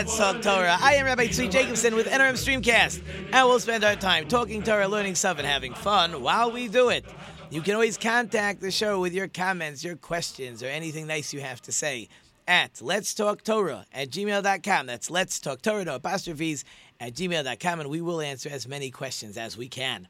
Let's 0.00 0.16
Talk 0.16 0.40
Torah. 0.40 0.78
I 0.80 0.94
am 0.94 1.04
Rabbi 1.04 1.26
Tzvi 1.26 1.50
Jacobson 1.50 1.94
with 1.94 2.06
NRM 2.06 2.32
Streamcast, 2.32 3.02
and 3.34 3.46
we'll 3.46 3.60
spend 3.60 3.84
our 3.84 3.96
time 3.96 4.28
talking 4.28 4.62
Torah, 4.62 4.88
learning 4.88 5.14
stuff, 5.14 5.36
and 5.36 5.46
having 5.46 5.74
fun 5.74 6.22
while 6.22 6.50
we 6.50 6.68
do 6.68 6.88
it. 6.88 7.04
You 7.50 7.60
can 7.60 7.74
always 7.74 7.98
contact 7.98 8.62
the 8.62 8.70
show 8.70 8.98
with 8.98 9.12
your 9.12 9.28
comments, 9.28 9.84
your 9.84 9.96
questions, 9.96 10.62
or 10.62 10.68
anything 10.68 11.06
nice 11.06 11.34
you 11.34 11.40
have 11.40 11.60
to 11.60 11.70
say 11.70 12.08
at 12.48 12.80
Let's 12.80 13.12
Talk 13.12 13.44
Torah 13.44 13.84
at 13.92 14.08
gmail.com. 14.08 14.86
That's 14.86 15.10
Let's 15.10 15.38
Talk 15.38 15.60
Torah, 15.60 15.84
no 15.84 15.96
apostrophes, 15.96 16.64
at 16.98 17.12
gmail.com, 17.12 17.80
and 17.80 17.90
we 17.90 18.00
will 18.00 18.22
answer 18.22 18.48
as 18.48 18.66
many 18.66 18.90
questions 18.90 19.36
as 19.36 19.58
we 19.58 19.68
can. 19.68 20.08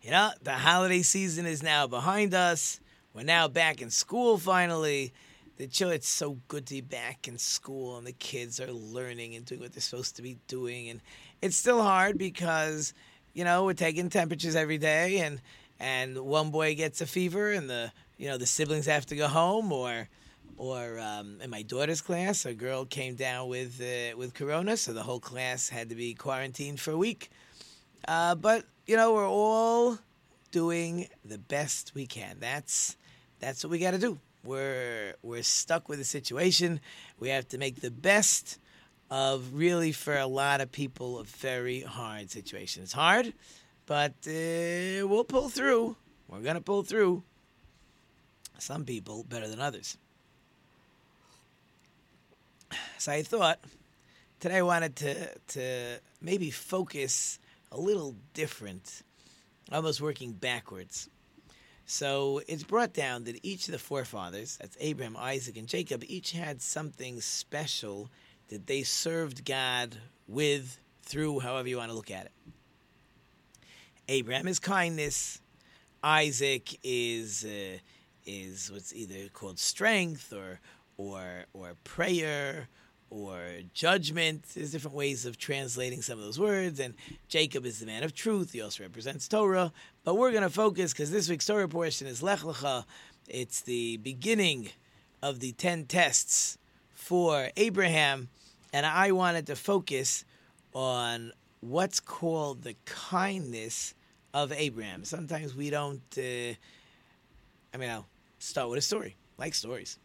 You 0.00 0.12
know, 0.12 0.30
the 0.42 0.54
holiday 0.54 1.02
season 1.02 1.44
is 1.44 1.62
now 1.62 1.86
behind 1.86 2.32
us. 2.32 2.80
We're 3.12 3.24
now 3.24 3.48
back 3.48 3.82
in 3.82 3.90
school 3.90 4.38
finally. 4.38 5.12
The 5.58 5.66
children, 5.66 5.96
it's 5.96 6.08
so 6.08 6.38
good 6.48 6.66
to 6.66 6.74
be 6.74 6.80
back 6.80 7.28
in 7.28 7.38
school, 7.38 7.98
and 7.98 8.06
the 8.06 8.12
kids 8.12 8.58
are 8.58 8.72
learning 8.72 9.34
and 9.34 9.44
doing 9.44 9.60
what 9.60 9.72
they're 9.72 9.82
supposed 9.82 10.16
to 10.16 10.22
be 10.22 10.38
doing. 10.48 10.88
And 10.88 11.00
it's 11.42 11.56
still 11.56 11.82
hard 11.82 12.16
because, 12.16 12.94
you 13.34 13.44
know, 13.44 13.64
we're 13.64 13.74
taking 13.74 14.08
temperatures 14.08 14.56
every 14.56 14.78
day, 14.78 15.18
and 15.18 15.40
and 15.78 16.18
one 16.18 16.50
boy 16.50 16.74
gets 16.74 17.00
a 17.00 17.06
fever, 17.06 17.52
and 17.52 17.68
the 17.68 17.92
you 18.16 18.28
know 18.28 18.38
the 18.38 18.46
siblings 18.46 18.86
have 18.86 19.06
to 19.06 19.16
go 19.16 19.28
home, 19.28 19.72
or 19.72 20.08
or 20.56 20.98
um, 21.00 21.40
in 21.42 21.50
my 21.50 21.62
daughter's 21.62 22.00
class, 22.00 22.46
a 22.46 22.54
girl 22.54 22.84
came 22.84 23.14
down 23.14 23.48
with 23.48 23.80
uh, 23.80 24.16
with 24.16 24.32
corona, 24.32 24.76
so 24.76 24.92
the 24.92 25.02
whole 25.02 25.20
class 25.20 25.68
had 25.68 25.88
to 25.90 25.94
be 25.94 26.14
quarantined 26.14 26.80
for 26.80 26.92
a 26.92 26.96
week. 26.96 27.30
Uh, 28.08 28.34
but 28.34 28.64
you 28.86 28.96
know, 28.96 29.12
we're 29.12 29.28
all 29.28 29.98
doing 30.50 31.08
the 31.24 31.38
best 31.38 31.92
we 31.94 32.06
can. 32.06 32.36
That's 32.40 32.96
that's 33.40 33.64
what 33.64 33.70
we 33.70 33.78
got 33.78 33.92
to 33.92 33.98
do. 33.98 34.18
We're 34.44 35.14
we're 35.22 35.42
stuck 35.42 35.88
with 35.88 35.98
the 35.98 36.04
situation. 36.04 36.80
We 37.18 37.28
have 37.28 37.48
to 37.48 37.58
make 37.58 37.80
the 37.80 37.90
best 37.90 38.58
of 39.10 39.54
really 39.54 39.92
for 39.92 40.16
a 40.16 40.26
lot 40.26 40.60
of 40.60 40.72
people 40.72 41.18
a 41.18 41.24
very 41.24 41.82
hard 41.82 42.30
situation. 42.30 42.82
It's 42.82 42.92
hard, 42.92 43.32
but 43.86 44.14
uh, 44.26 45.06
we'll 45.06 45.24
pull 45.24 45.48
through. 45.48 45.96
We're 46.28 46.40
gonna 46.40 46.60
pull 46.60 46.82
through. 46.82 47.22
Some 48.58 48.84
people 48.84 49.24
better 49.24 49.48
than 49.48 49.60
others. 49.60 49.96
So 52.98 53.12
I 53.12 53.22
thought 53.22 53.58
today 54.40 54.58
I 54.58 54.62
wanted 54.62 54.96
to 54.96 55.14
to 55.48 56.00
maybe 56.20 56.50
focus 56.50 57.38
a 57.70 57.78
little 57.78 58.14
different, 58.34 59.02
almost 59.70 60.00
working 60.00 60.32
backwards. 60.32 61.08
So 61.86 62.40
it's 62.48 62.62
brought 62.62 62.92
down 62.92 63.24
that 63.24 63.38
each 63.42 63.66
of 63.66 63.72
the 63.72 63.78
forefathers, 63.78 64.56
that's 64.60 64.76
Abraham, 64.80 65.16
Isaac, 65.16 65.56
and 65.56 65.68
Jacob, 65.68 66.04
each 66.06 66.32
had 66.32 66.62
something 66.62 67.20
special 67.20 68.10
that 68.48 68.66
they 68.66 68.82
served 68.82 69.44
God 69.44 69.96
with, 70.28 70.78
through, 71.02 71.40
however 71.40 71.68
you 71.68 71.76
want 71.78 71.90
to 71.90 71.96
look 71.96 72.10
at 72.10 72.26
it. 72.26 72.32
Abraham 74.08 74.48
is 74.48 74.58
kindness. 74.58 75.40
Isaac 76.02 76.78
is 76.82 77.44
uh, 77.44 77.78
is 78.26 78.70
what's 78.72 78.94
either 78.94 79.28
called 79.32 79.58
strength 79.58 80.32
or 80.32 80.60
or 80.96 81.44
or 81.52 81.74
prayer 81.84 82.68
or 83.12 83.40
judgment. 83.74 84.44
There's 84.54 84.72
different 84.72 84.96
ways 84.96 85.26
of 85.26 85.36
translating 85.36 86.02
some 86.02 86.18
of 86.18 86.24
those 86.24 86.40
words. 86.40 86.80
And 86.80 86.94
Jacob 87.28 87.66
is 87.66 87.78
the 87.78 87.86
man 87.86 88.02
of 88.02 88.14
truth. 88.14 88.52
He 88.52 88.62
also 88.62 88.82
represents 88.82 89.28
Torah. 89.28 89.72
But 90.02 90.14
we're 90.14 90.30
going 90.30 90.42
to 90.42 90.50
focus 90.50 90.92
because 90.92 91.10
this 91.10 91.28
week's 91.28 91.46
Torah 91.46 91.68
portion 91.68 92.06
is 92.06 92.22
Lech 92.22 92.40
Lecha. 92.40 92.84
It's 93.28 93.60
the 93.60 93.98
beginning 93.98 94.70
of 95.22 95.40
the 95.40 95.52
10 95.52 95.84
tests 95.84 96.58
for 96.94 97.50
Abraham. 97.56 98.28
And 98.72 98.86
I 98.86 99.12
wanted 99.12 99.46
to 99.48 99.56
focus 99.56 100.24
on 100.72 101.32
what's 101.60 102.00
called 102.00 102.62
the 102.62 102.74
kindness 102.86 103.94
of 104.32 104.52
Abraham. 104.52 105.04
Sometimes 105.04 105.54
we 105.54 105.68
don't, 105.68 106.02
uh, 106.16 106.54
I 107.74 107.76
mean, 107.76 107.90
I'll 107.90 108.06
start 108.38 108.70
with 108.70 108.78
a 108.78 108.82
story, 108.82 109.16
like 109.36 109.54
stories. 109.54 109.98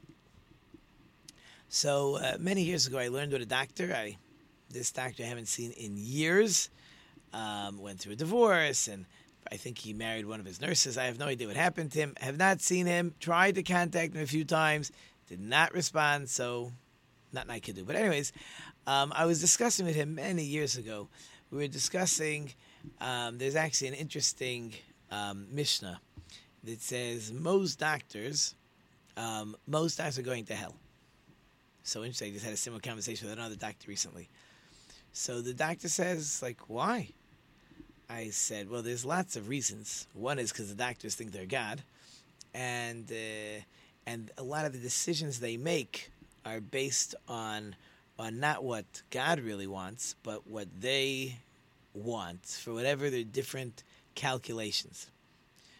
So 1.69 2.16
uh, 2.16 2.38
many 2.39 2.63
years 2.63 2.88
ago, 2.88 2.97
I 2.97 3.09
learned 3.09 3.33
with 3.33 3.41
a 3.41 3.45
doctor. 3.45 3.94
I 3.94 4.17
this 4.69 4.91
doctor 4.91 5.23
I 5.23 5.25
haven't 5.25 5.47
seen 5.47 5.72
in 5.72 5.95
years. 5.97 6.69
Um, 7.33 7.79
went 7.79 8.00
through 8.00 8.13
a 8.13 8.16
divorce, 8.16 8.88
and 8.88 9.05
I 9.51 9.57
think 9.57 9.77
he 9.77 9.91
married 9.91 10.25
one 10.25 10.39
of 10.39 10.45
his 10.45 10.61
nurses. 10.61 10.97
I 10.97 11.06
have 11.06 11.19
no 11.19 11.25
idea 11.25 11.47
what 11.47 11.57
happened 11.57 11.91
to 11.91 12.00
him. 12.00 12.16
Have 12.22 12.38
not 12.38 12.61
seen 12.61 12.85
him. 12.85 13.13
Tried 13.19 13.56
to 13.56 13.63
contact 13.63 14.16
him 14.16 14.22
a 14.22 14.27
few 14.27 14.45
times. 14.45 14.91
Did 15.27 15.41
not 15.41 15.73
respond. 15.73 16.29
So 16.29 16.72
nothing 17.33 17.51
I 17.51 17.59
could 17.59 17.75
do. 17.75 17.83
But 17.83 17.97
anyways, 17.97 18.31
um, 18.88 19.11
I 19.13 19.25
was 19.25 19.41
discussing 19.41 19.85
with 19.85 19.95
him 19.95 20.16
many 20.16 20.44
years 20.44 20.77
ago. 20.77 21.09
We 21.51 21.57
were 21.57 21.67
discussing. 21.67 22.53
Um, 23.01 23.38
there's 23.38 23.57
actually 23.57 23.89
an 23.89 23.95
interesting 23.95 24.73
um, 25.11 25.47
Mishnah 25.51 26.00
that 26.63 26.81
says 26.81 27.33
most 27.33 27.77
doctors, 27.77 28.56
um, 29.17 29.57
most 29.67 29.97
doctors 29.97 30.17
are 30.17 30.23
going 30.23 30.45
to 30.45 30.56
hell 30.56 30.75
so 31.87 32.03
interesting. 32.03 32.29
I 32.29 32.33
just 32.33 32.45
had 32.45 32.53
a 32.53 32.57
similar 32.57 32.81
conversation 32.81 33.27
with 33.27 33.37
another 33.37 33.55
doctor 33.55 33.87
recently. 33.87 34.29
So 35.13 35.41
the 35.41 35.53
doctor 35.53 35.87
says, 35.87 36.41
like, 36.41 36.59
why? 36.67 37.09
I 38.09 38.29
said, 38.29 38.69
well, 38.69 38.81
there's 38.81 39.05
lots 39.05 39.35
of 39.35 39.49
reasons. 39.49 40.07
One 40.13 40.39
is 40.39 40.51
because 40.51 40.69
the 40.69 40.75
doctors 40.75 41.15
think 41.15 41.31
they're 41.31 41.45
God, 41.45 41.81
and 42.53 43.11
uh, 43.11 43.61
and 44.05 44.31
a 44.37 44.43
lot 44.43 44.65
of 44.65 44.73
the 44.73 44.79
decisions 44.79 45.39
they 45.39 45.57
make 45.57 46.11
are 46.45 46.61
based 46.61 47.15
on 47.27 47.75
on 48.17 48.39
not 48.39 48.63
what 48.63 48.85
God 49.11 49.39
really 49.39 49.67
wants, 49.67 50.15
but 50.23 50.47
what 50.47 50.67
they 50.79 51.35
want 51.94 52.45
for 52.45 52.73
whatever 52.73 53.09
their 53.09 53.23
different 53.23 53.83
calculations. 54.15 55.07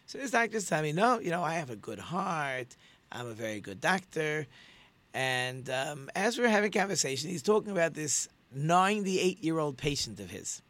So 0.06 0.18
this 0.18 0.30
doctor's 0.30 0.68
telling 0.68 0.84
me, 0.84 0.92
no, 0.92 1.18
you 1.18 1.30
know, 1.30 1.42
I 1.42 1.54
have 1.54 1.70
a 1.70 1.76
good 1.76 1.98
heart. 1.98 2.76
I'm 3.10 3.26
a 3.26 3.32
very 3.32 3.60
good 3.60 3.80
doctor. 3.80 4.46
And 5.18 5.68
um, 5.68 6.08
as 6.14 6.38
we're 6.38 6.48
having 6.48 6.68
a 6.68 6.78
conversation, 6.78 7.28
he's 7.28 7.42
talking 7.42 7.72
about 7.72 7.92
this 7.92 8.28
98 8.54 9.42
year 9.42 9.58
old 9.58 9.76
patient 9.76 10.20
of 10.20 10.30
his. 10.30 10.62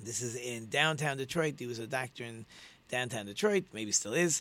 This 0.00 0.22
is 0.22 0.36
in 0.36 0.70
downtown 0.70 1.18
Detroit. 1.18 1.56
He 1.58 1.66
was 1.66 1.78
a 1.78 1.86
doctor 1.86 2.24
in 2.24 2.46
downtown 2.88 3.26
Detroit, 3.26 3.64
maybe 3.74 3.92
still 3.92 4.14
is. 4.14 4.40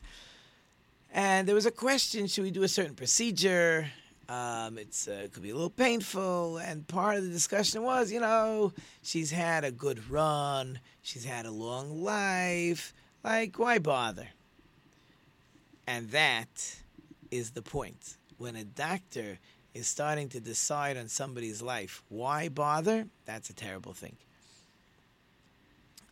And 1.13 1.45
there 1.45 1.55
was 1.55 1.65
a 1.65 1.71
question 1.71 2.25
should 2.27 2.45
we 2.45 2.51
do 2.51 2.63
a 2.63 2.69
certain 2.69 2.95
procedure? 2.95 3.91
Um, 4.29 4.77
it's 4.77 5.09
uh, 5.09 5.27
could 5.33 5.43
be 5.43 5.49
a 5.49 5.55
little 5.55 5.69
painful, 5.69 6.59
and 6.59 6.87
part 6.87 7.17
of 7.17 7.25
the 7.25 7.31
discussion 7.31 7.83
was, 7.83 8.13
you 8.13 8.21
know, 8.21 8.71
she's 9.03 9.29
had 9.29 9.65
a 9.65 9.71
good 9.71 10.09
run, 10.09 10.79
she's 11.01 11.25
had 11.25 11.45
a 11.45 11.51
long 11.51 12.01
life, 12.01 12.93
like 13.25 13.59
why 13.59 13.77
bother? 13.77 14.29
And 15.85 16.11
that 16.11 16.77
is 17.29 17.51
the 17.51 17.61
point 17.61 18.15
when 18.41 18.55
a 18.55 18.63
doctor 18.63 19.37
is 19.75 19.87
starting 19.87 20.27
to 20.29 20.39
decide 20.39 20.97
on 20.97 21.07
somebody's 21.07 21.61
life, 21.61 22.01
why 22.09 22.49
bother? 22.49 23.05
That's 23.25 23.51
a 23.51 23.53
terrible 23.53 23.93
thing. 23.93 24.15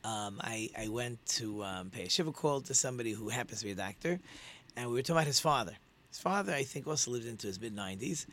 Um, 0.03 0.39
I, 0.39 0.69
I 0.77 0.87
went 0.89 1.25
to 1.39 1.63
um, 1.63 1.89
pay 1.89 2.03
a 2.03 2.09
shiva 2.09 2.31
call 2.31 2.61
to 2.61 2.73
somebody 2.75 3.11
who 3.13 3.29
happens 3.29 3.59
to 3.59 3.65
be 3.65 3.71
a 3.71 3.75
doctor, 3.75 4.19
and 4.77 4.89
we 4.89 4.93
were 4.93 5.01
talking 5.01 5.15
about 5.15 5.27
his 5.27 5.39
father. 5.39 5.73
His 6.09 6.19
father, 6.19 6.53
I 6.53 6.63
think, 6.63 6.87
also 6.87 7.09
lived 7.11 7.25
into 7.25 7.47
his 7.47 7.59
mid 7.59 7.75
90s, 7.75 8.27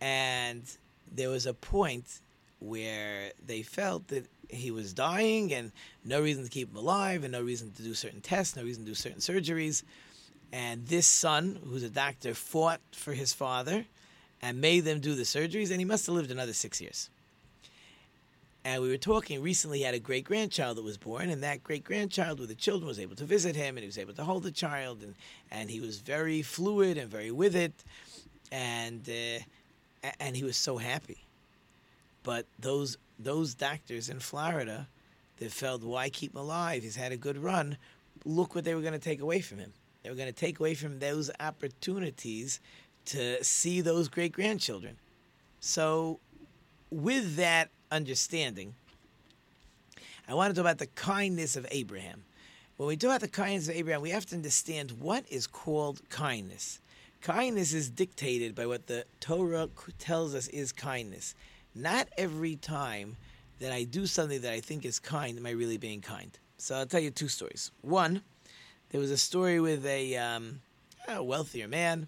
and 0.00 0.62
there 1.10 1.30
was 1.30 1.46
a 1.46 1.54
point 1.54 2.20
where 2.60 3.32
they 3.44 3.62
felt 3.62 4.08
that 4.08 4.26
he 4.48 4.70
was 4.70 4.92
dying 4.92 5.54
and 5.54 5.72
no 6.04 6.20
reason 6.20 6.44
to 6.44 6.50
keep 6.50 6.70
him 6.70 6.76
alive 6.76 7.24
and 7.24 7.32
no 7.32 7.42
reason 7.42 7.72
to 7.72 7.82
do 7.82 7.94
certain 7.94 8.20
tests, 8.20 8.56
no 8.56 8.62
reason 8.62 8.84
to 8.84 8.90
do 8.90 8.94
certain 8.94 9.20
surgeries. 9.20 9.82
And 10.52 10.86
this 10.86 11.06
son, 11.06 11.58
who's 11.64 11.82
a 11.82 11.88
doctor, 11.88 12.34
fought 12.34 12.80
for 12.92 13.14
his 13.14 13.32
father 13.32 13.86
and 14.42 14.60
made 14.60 14.80
them 14.80 15.00
do 15.00 15.14
the 15.14 15.22
surgeries, 15.22 15.70
and 15.70 15.80
he 15.80 15.84
must 15.84 16.06
have 16.06 16.14
lived 16.14 16.30
another 16.30 16.52
six 16.52 16.80
years. 16.80 17.08
And 18.64 18.82
we 18.82 18.88
were 18.88 18.98
talking 18.98 19.42
recently, 19.42 19.78
he 19.78 19.84
had 19.84 19.94
a 19.94 19.98
great 19.98 20.24
grandchild 20.24 20.76
that 20.76 20.84
was 20.84 20.96
born, 20.96 21.30
and 21.30 21.42
that 21.42 21.64
great 21.64 21.82
grandchild 21.82 22.38
with 22.38 22.48
the 22.48 22.54
children 22.54 22.86
was 22.86 23.00
able 23.00 23.16
to 23.16 23.24
visit 23.24 23.56
him, 23.56 23.76
and 23.76 23.80
he 23.80 23.86
was 23.86 23.98
able 23.98 24.12
to 24.14 24.24
hold 24.24 24.44
the 24.44 24.52
child, 24.52 25.02
and, 25.02 25.14
and 25.50 25.70
he 25.70 25.80
was 25.80 25.98
very 25.98 26.42
fluid 26.42 26.96
and 26.96 27.10
very 27.10 27.30
with 27.30 27.56
it, 27.56 27.72
and 28.52 29.08
uh, 29.08 30.08
and 30.20 30.36
he 30.36 30.44
was 30.44 30.56
so 30.56 30.76
happy. 30.76 31.24
But 32.22 32.46
those 32.58 32.98
those 33.18 33.54
doctors 33.54 34.08
in 34.08 34.20
Florida 34.20 34.86
that 35.38 35.50
felt, 35.50 35.82
why 35.82 36.08
keep 36.08 36.32
him 36.32 36.40
alive? 36.40 36.82
He's 36.82 36.96
had 36.96 37.10
a 37.10 37.16
good 37.16 37.38
run. 37.38 37.78
Look 38.24 38.54
what 38.54 38.64
they 38.64 38.74
were 38.74 38.80
going 38.80 38.92
to 38.92 38.98
take 38.98 39.20
away 39.20 39.40
from 39.40 39.58
him. 39.58 39.72
They 40.02 40.10
were 40.10 40.16
going 40.16 40.28
to 40.28 40.32
take 40.32 40.58
away 40.58 40.74
from 40.74 40.98
those 40.98 41.30
opportunities 41.40 42.60
to 43.06 43.42
see 43.42 43.80
those 43.80 44.08
great 44.08 44.32
grandchildren. 44.32 44.96
So, 45.60 46.18
with 46.90 47.36
that 47.36 47.70
understanding, 47.90 48.74
I 50.28 50.34
want 50.34 50.50
to 50.50 50.54
talk 50.54 50.62
about 50.62 50.78
the 50.78 50.86
kindness 50.86 51.56
of 51.56 51.66
Abraham. 51.70 52.24
When 52.76 52.88
we 52.88 52.96
talk 52.96 53.10
about 53.10 53.20
the 53.20 53.28
kindness 53.28 53.68
of 53.68 53.76
Abraham, 53.76 54.02
we 54.02 54.10
have 54.10 54.26
to 54.26 54.36
understand 54.36 54.92
what 54.92 55.24
is 55.30 55.46
called 55.46 56.00
kindness. 56.10 56.80
Kindness 57.20 57.72
is 57.72 57.88
dictated 57.88 58.54
by 58.54 58.66
what 58.66 58.88
the 58.88 59.04
Torah 59.20 59.68
tells 59.98 60.34
us 60.34 60.48
is 60.48 60.72
kindness. 60.72 61.34
Not 61.74 62.08
every 62.18 62.56
time 62.56 63.16
that 63.60 63.72
I 63.72 63.84
do 63.84 64.06
something 64.06 64.40
that 64.40 64.52
I 64.52 64.60
think 64.60 64.84
is 64.84 64.98
kind 64.98 65.38
am 65.38 65.46
I 65.46 65.50
really 65.50 65.76
being 65.76 66.00
kind. 66.00 66.36
So 66.58 66.74
I'll 66.74 66.86
tell 66.86 67.00
you 67.00 67.10
two 67.10 67.28
stories. 67.28 67.70
One, 67.80 68.22
there 68.92 69.00
was 69.00 69.10
a 69.10 69.16
story 69.16 69.58
with 69.58 69.84
a, 69.86 70.16
um, 70.16 70.60
a 71.08 71.22
wealthier 71.22 71.66
man, 71.66 72.06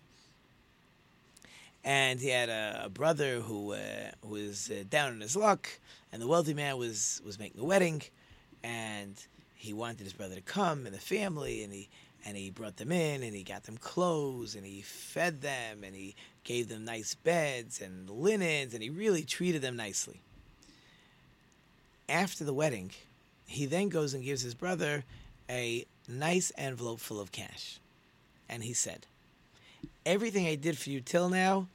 and 1.82 2.20
he 2.20 2.28
had 2.28 2.50
a, 2.50 2.82
a 2.84 2.88
brother 2.90 3.40
who 3.40 3.72
uh, 3.72 3.78
was 4.22 4.70
uh, 4.70 4.84
down 4.88 5.14
in 5.14 5.20
his 5.22 5.34
luck, 5.34 5.66
and 6.12 6.20
the 6.20 6.28
wealthy 6.28 6.54
man 6.54 6.76
was 6.76 7.22
was 7.24 7.38
making 7.38 7.60
a 7.60 7.64
wedding, 7.64 8.02
and 8.62 9.14
he 9.54 9.72
wanted 9.72 10.00
his 10.00 10.12
brother 10.12 10.34
to 10.34 10.42
come 10.42 10.84
and 10.84 10.94
the 10.94 11.00
family, 11.00 11.64
and 11.64 11.72
he 11.72 11.88
and 12.26 12.36
he 12.36 12.50
brought 12.50 12.76
them 12.76 12.90
in 12.90 13.22
and 13.22 13.34
he 13.34 13.42
got 13.42 13.64
them 13.64 13.76
clothes 13.76 14.54
and 14.54 14.64
he 14.64 14.80
fed 14.80 15.42
them 15.42 15.84
and 15.84 15.94
he 15.94 16.16
gave 16.42 16.70
them 16.70 16.82
nice 16.82 17.14
beds 17.14 17.82
and 17.82 18.08
linens 18.08 18.72
and 18.72 18.82
he 18.82 18.88
really 18.88 19.22
treated 19.22 19.60
them 19.60 19.76
nicely. 19.76 20.22
After 22.08 22.42
the 22.42 22.54
wedding, 22.54 22.92
he 23.46 23.66
then 23.66 23.90
goes 23.90 24.14
and 24.14 24.24
gives 24.24 24.40
his 24.40 24.54
brother 24.54 25.04
a 25.50 25.84
nice 26.08 26.52
envelope 26.56 27.00
full 27.00 27.20
of 27.20 27.32
cash. 27.32 27.78
And 28.48 28.62
he 28.62 28.72
said, 28.72 29.06
Everything 30.06 30.46
I 30.46 30.54
did 30.54 30.76
for 30.76 30.90
you 30.90 31.00
till 31.00 31.28
now, 31.28 31.68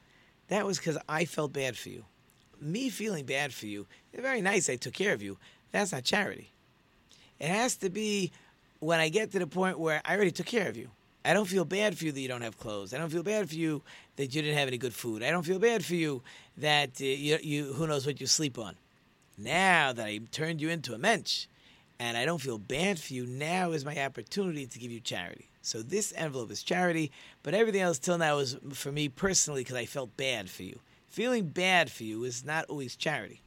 that 0.48 0.66
was 0.66 0.78
because 0.78 0.98
I 1.08 1.24
felt 1.24 1.52
bad 1.52 1.76
for 1.76 1.88
you. 1.88 2.04
Me 2.60 2.90
feeling 2.90 3.24
bad 3.24 3.52
for 3.52 3.66
you, 3.66 3.86
very 4.14 4.40
nice 4.40 4.68
I 4.68 4.76
took 4.76 4.94
care 4.94 5.12
of 5.12 5.22
you. 5.22 5.38
That's 5.72 5.92
not 5.92 6.04
charity. 6.04 6.50
It 7.38 7.48
has 7.48 7.76
to 7.76 7.90
be 7.90 8.32
when 8.80 9.00
I 9.00 9.08
get 9.08 9.32
to 9.32 9.38
the 9.38 9.46
point 9.46 9.78
where 9.78 10.00
I 10.04 10.14
already 10.14 10.30
took 10.30 10.46
care 10.46 10.68
of 10.68 10.76
you. 10.76 10.90
I 11.24 11.34
don't 11.34 11.46
feel 11.46 11.64
bad 11.64 11.98
for 11.98 12.06
you 12.06 12.12
that 12.12 12.20
you 12.20 12.28
don't 12.28 12.42
have 12.42 12.58
clothes. 12.58 12.94
I 12.94 12.98
don't 12.98 13.10
feel 13.10 13.22
bad 13.22 13.48
for 13.48 13.54
you 13.54 13.82
that 14.16 14.34
you 14.34 14.42
didn't 14.42 14.56
have 14.56 14.68
any 14.68 14.78
good 14.78 14.94
food. 14.94 15.22
I 15.22 15.30
don't 15.30 15.44
feel 15.44 15.58
bad 15.58 15.84
for 15.84 15.94
you 15.94 16.22
that 16.56 17.00
uh, 17.00 17.04
you, 17.04 17.38
you 17.42 17.72
who 17.74 17.86
knows 17.86 18.06
what 18.06 18.20
you 18.20 18.26
sleep 18.26 18.58
on. 18.58 18.74
Now 19.36 19.92
that 19.92 20.06
I 20.06 20.20
turned 20.30 20.60
you 20.60 20.70
into 20.70 20.94
a 20.94 20.98
mensch, 20.98 21.46
and 22.00 22.16
I 22.16 22.24
don't 22.24 22.40
feel 22.40 22.56
bad 22.56 22.98
for 22.98 23.12
you, 23.12 23.26
now 23.26 23.72
is 23.72 23.84
my 23.84 24.02
opportunity 24.02 24.66
to 24.66 24.78
give 24.78 24.90
you 24.90 25.00
charity. 25.00 25.50
So 25.60 25.82
this 25.82 26.14
envelope 26.16 26.50
is 26.50 26.62
charity, 26.62 27.12
but 27.42 27.52
everything 27.52 27.82
else 27.82 27.98
till 27.98 28.16
now 28.16 28.38
is 28.38 28.56
for 28.72 28.90
me 28.90 29.10
personally 29.10 29.60
because 29.60 29.76
I 29.76 29.84
felt 29.84 30.16
bad 30.16 30.48
for 30.48 30.62
you. 30.62 30.80
Feeling 31.10 31.48
bad 31.48 31.90
for 31.90 32.04
you 32.04 32.24
is 32.24 32.42
not 32.42 32.64
always 32.70 32.96
charity, 32.96 33.42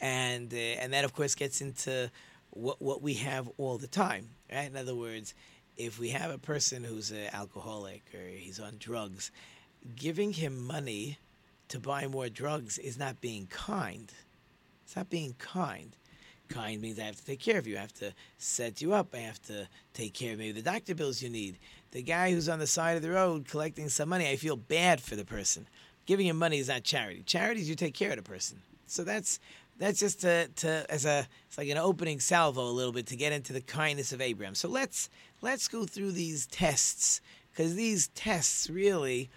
and 0.00 0.54
uh, 0.54 0.56
and 0.56 0.92
that 0.92 1.04
of 1.04 1.12
course 1.12 1.34
gets 1.34 1.60
into 1.60 2.08
what 2.50 2.80
what 2.80 3.02
we 3.02 3.14
have 3.14 3.50
all 3.58 3.78
the 3.78 3.88
time. 3.88 4.28
Right? 4.52 4.70
In 4.70 4.76
other 4.76 4.94
words, 4.94 5.34
if 5.76 5.98
we 5.98 6.10
have 6.10 6.30
a 6.30 6.38
person 6.38 6.84
who's 6.84 7.10
an 7.10 7.30
alcoholic 7.32 8.02
or 8.14 8.28
he's 8.28 8.60
on 8.60 8.76
drugs, 8.78 9.32
giving 9.96 10.34
him 10.34 10.64
money 10.64 11.18
to 11.68 11.80
buy 11.80 12.06
more 12.06 12.28
drugs 12.28 12.78
is 12.78 12.96
not 12.96 13.20
being 13.20 13.46
kind. 13.46 14.12
It's 14.84 14.94
not 14.94 15.10
being 15.10 15.34
kind. 15.38 15.96
Kind 16.52 16.82
means 16.82 16.98
I 16.98 17.04
have 17.04 17.16
to 17.16 17.24
take 17.24 17.40
care 17.40 17.58
of 17.58 17.66
you. 17.66 17.76
I 17.76 17.80
have 17.80 17.94
to 17.94 18.12
set 18.38 18.82
you 18.82 18.92
up. 18.92 19.14
I 19.14 19.18
have 19.18 19.40
to 19.42 19.68
take 19.94 20.14
care 20.14 20.32
of 20.32 20.38
maybe 20.38 20.52
the 20.52 20.62
doctor 20.62 20.94
bills 20.94 21.22
you 21.22 21.28
need. 21.28 21.58
The 21.92 22.02
guy 22.02 22.32
who's 22.32 22.48
on 22.48 22.58
the 22.58 22.66
side 22.66 22.96
of 22.96 23.02
the 23.02 23.10
road 23.10 23.48
collecting 23.48 23.88
some 23.88 24.08
money, 24.08 24.28
I 24.28 24.36
feel 24.36 24.56
bad 24.56 25.00
for 25.00 25.16
the 25.16 25.24
person. 25.24 25.66
Giving 26.06 26.26
him 26.26 26.36
money 26.36 26.58
is 26.58 26.68
not 26.68 26.84
charity. 26.84 27.22
Charity 27.24 27.62
is 27.62 27.68
you 27.68 27.74
take 27.74 27.94
care 27.94 28.10
of 28.10 28.16
the 28.16 28.22
person. 28.22 28.60
So 28.86 29.04
that's 29.04 29.40
that's 29.78 29.98
just 29.98 30.20
to, 30.20 30.48
to 30.48 30.86
as 30.90 31.06
a 31.06 31.26
it's 31.48 31.56
like 31.56 31.68
an 31.68 31.78
opening 31.78 32.20
salvo 32.20 32.62
a 32.62 32.70
little 32.70 32.92
bit 32.92 33.06
to 33.06 33.16
get 33.16 33.32
into 33.32 33.52
the 33.52 33.60
kindness 33.60 34.12
of 34.12 34.20
Abraham. 34.20 34.54
So 34.54 34.68
let's 34.68 35.08
let's 35.40 35.68
go 35.68 35.84
through 35.84 36.12
these 36.12 36.46
tests 36.46 37.20
because 37.50 37.74
these 37.74 38.08
tests 38.08 38.68
really 38.68 39.30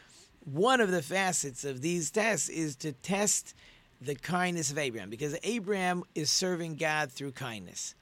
one 0.44 0.80
of 0.80 0.92
the 0.92 1.02
facets 1.02 1.66
of 1.66 1.82
these 1.82 2.12
tests 2.12 2.50
is 2.50 2.76
to 2.78 2.92
test 2.92 3.56
the 4.06 4.16
kindness 4.16 4.72
of 4.72 4.78
Abraham 4.78 5.10
because 5.10 5.38
Abraham 5.44 6.04
is 6.14 6.30
serving 6.30 6.76
God 6.76 7.12
through 7.12 7.32
kindness. 7.32 7.96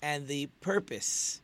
And 0.00 0.26
the 0.26 0.46
purpose 0.60 1.40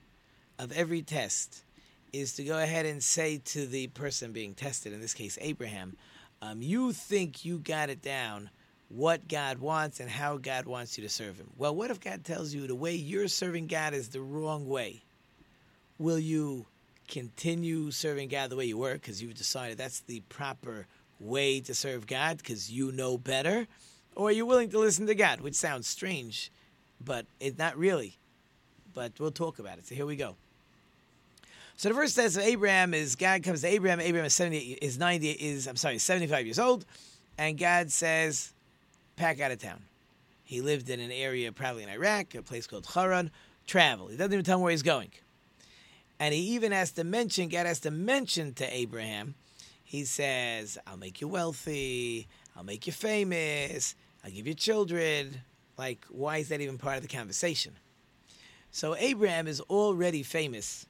of 0.58 0.72
every 0.72 1.02
test 1.02 1.64
is 2.12 2.34
to 2.34 2.44
go 2.44 2.58
ahead 2.58 2.86
and 2.86 3.02
say 3.02 3.38
to 3.38 3.66
the 3.66 3.88
person 3.88 4.32
being 4.32 4.54
tested, 4.54 4.92
in 4.92 5.00
this 5.00 5.14
case 5.14 5.38
Abraham, 5.40 5.96
um, 6.40 6.62
you 6.62 6.92
think 6.92 7.44
you 7.44 7.58
got 7.58 7.90
it 7.90 8.00
down 8.00 8.50
what 8.88 9.28
God 9.28 9.58
wants 9.58 10.00
and 10.00 10.08
how 10.08 10.38
God 10.38 10.66
wants 10.66 10.96
you 10.96 11.04
to 11.04 11.10
serve 11.10 11.36
Him. 11.36 11.50
Well, 11.56 11.74
what 11.74 11.90
if 11.90 12.00
God 12.00 12.24
tells 12.24 12.54
you 12.54 12.66
the 12.66 12.74
way 12.74 12.94
you're 12.94 13.28
serving 13.28 13.66
God 13.66 13.92
is 13.92 14.08
the 14.08 14.20
wrong 14.20 14.66
way? 14.66 15.02
Will 15.98 16.18
you 16.18 16.66
continue 17.08 17.90
serving 17.90 18.28
God 18.28 18.50
the 18.50 18.56
way 18.56 18.66
you 18.66 18.78
were 18.78 18.94
because 18.94 19.20
you've 19.22 19.34
decided 19.34 19.76
that's 19.76 20.00
the 20.00 20.20
proper 20.28 20.86
way 21.20 21.60
to 21.60 21.74
serve 21.74 22.06
God 22.06 22.38
because 22.38 22.70
you 22.70 22.92
know 22.92 23.18
better? 23.18 23.66
Or 24.14 24.28
are 24.28 24.32
you 24.32 24.46
willing 24.46 24.70
to 24.70 24.78
listen 24.78 25.06
to 25.06 25.14
God, 25.14 25.40
which 25.40 25.54
sounds 25.54 25.86
strange, 25.86 26.50
but 27.04 27.26
it's 27.40 27.58
not 27.58 27.76
really. 27.76 28.16
But 28.94 29.12
we'll 29.18 29.30
talk 29.30 29.58
about 29.58 29.78
it. 29.78 29.86
So 29.86 29.94
here 29.94 30.06
we 30.06 30.16
go. 30.16 30.36
So 31.76 31.88
the 31.88 31.94
first 31.94 32.16
test 32.16 32.36
of 32.36 32.42
Abraham 32.42 32.94
is 32.94 33.14
God 33.14 33.42
comes 33.44 33.60
to 33.60 33.68
Abraham. 33.68 34.00
Abraham 34.00 34.26
is 34.26 34.34
seventy 34.34 34.78
is 34.82 34.98
ninety 34.98 35.30
is 35.30 35.68
I'm 35.68 35.76
sorry 35.76 35.98
seventy 35.98 36.26
five 36.26 36.44
years 36.44 36.58
old, 36.58 36.84
and 37.36 37.56
God 37.56 37.92
says, 37.92 38.52
pack 39.16 39.40
out 39.40 39.52
of 39.52 39.60
town. 39.60 39.82
He 40.44 40.60
lived 40.60 40.90
in 40.90 40.98
an 40.98 41.12
area 41.12 41.52
probably 41.52 41.84
in 41.84 41.88
Iraq, 41.88 42.34
a 42.34 42.42
place 42.42 42.66
called 42.66 42.86
Haran. 42.94 43.30
Travel. 43.66 44.06
He 44.06 44.16
doesn't 44.16 44.32
even 44.32 44.46
tell 44.46 44.56
him 44.56 44.62
where 44.62 44.70
he's 44.70 44.82
going. 44.82 45.10
And 46.18 46.32
he 46.32 46.40
even 46.54 46.72
has 46.72 46.90
to 46.92 47.04
mention, 47.04 47.50
God 47.50 47.66
has 47.66 47.80
to 47.80 47.90
mention 47.90 48.54
to 48.54 48.74
Abraham, 48.74 49.34
he 49.88 50.04
says, 50.04 50.76
I'll 50.86 50.98
make 50.98 51.22
you 51.22 51.28
wealthy, 51.28 52.28
I'll 52.54 52.62
make 52.62 52.86
you 52.86 52.92
famous, 52.92 53.94
I'll 54.22 54.30
give 54.30 54.46
you 54.46 54.52
children. 54.52 55.40
Like, 55.78 56.04
why 56.10 56.36
is 56.36 56.50
that 56.50 56.60
even 56.60 56.76
part 56.76 56.96
of 56.98 57.02
the 57.02 57.08
conversation? 57.08 57.72
So 58.70 58.94
Abraham 58.96 59.46
is 59.46 59.62
already 59.62 60.22
famous. 60.22 60.84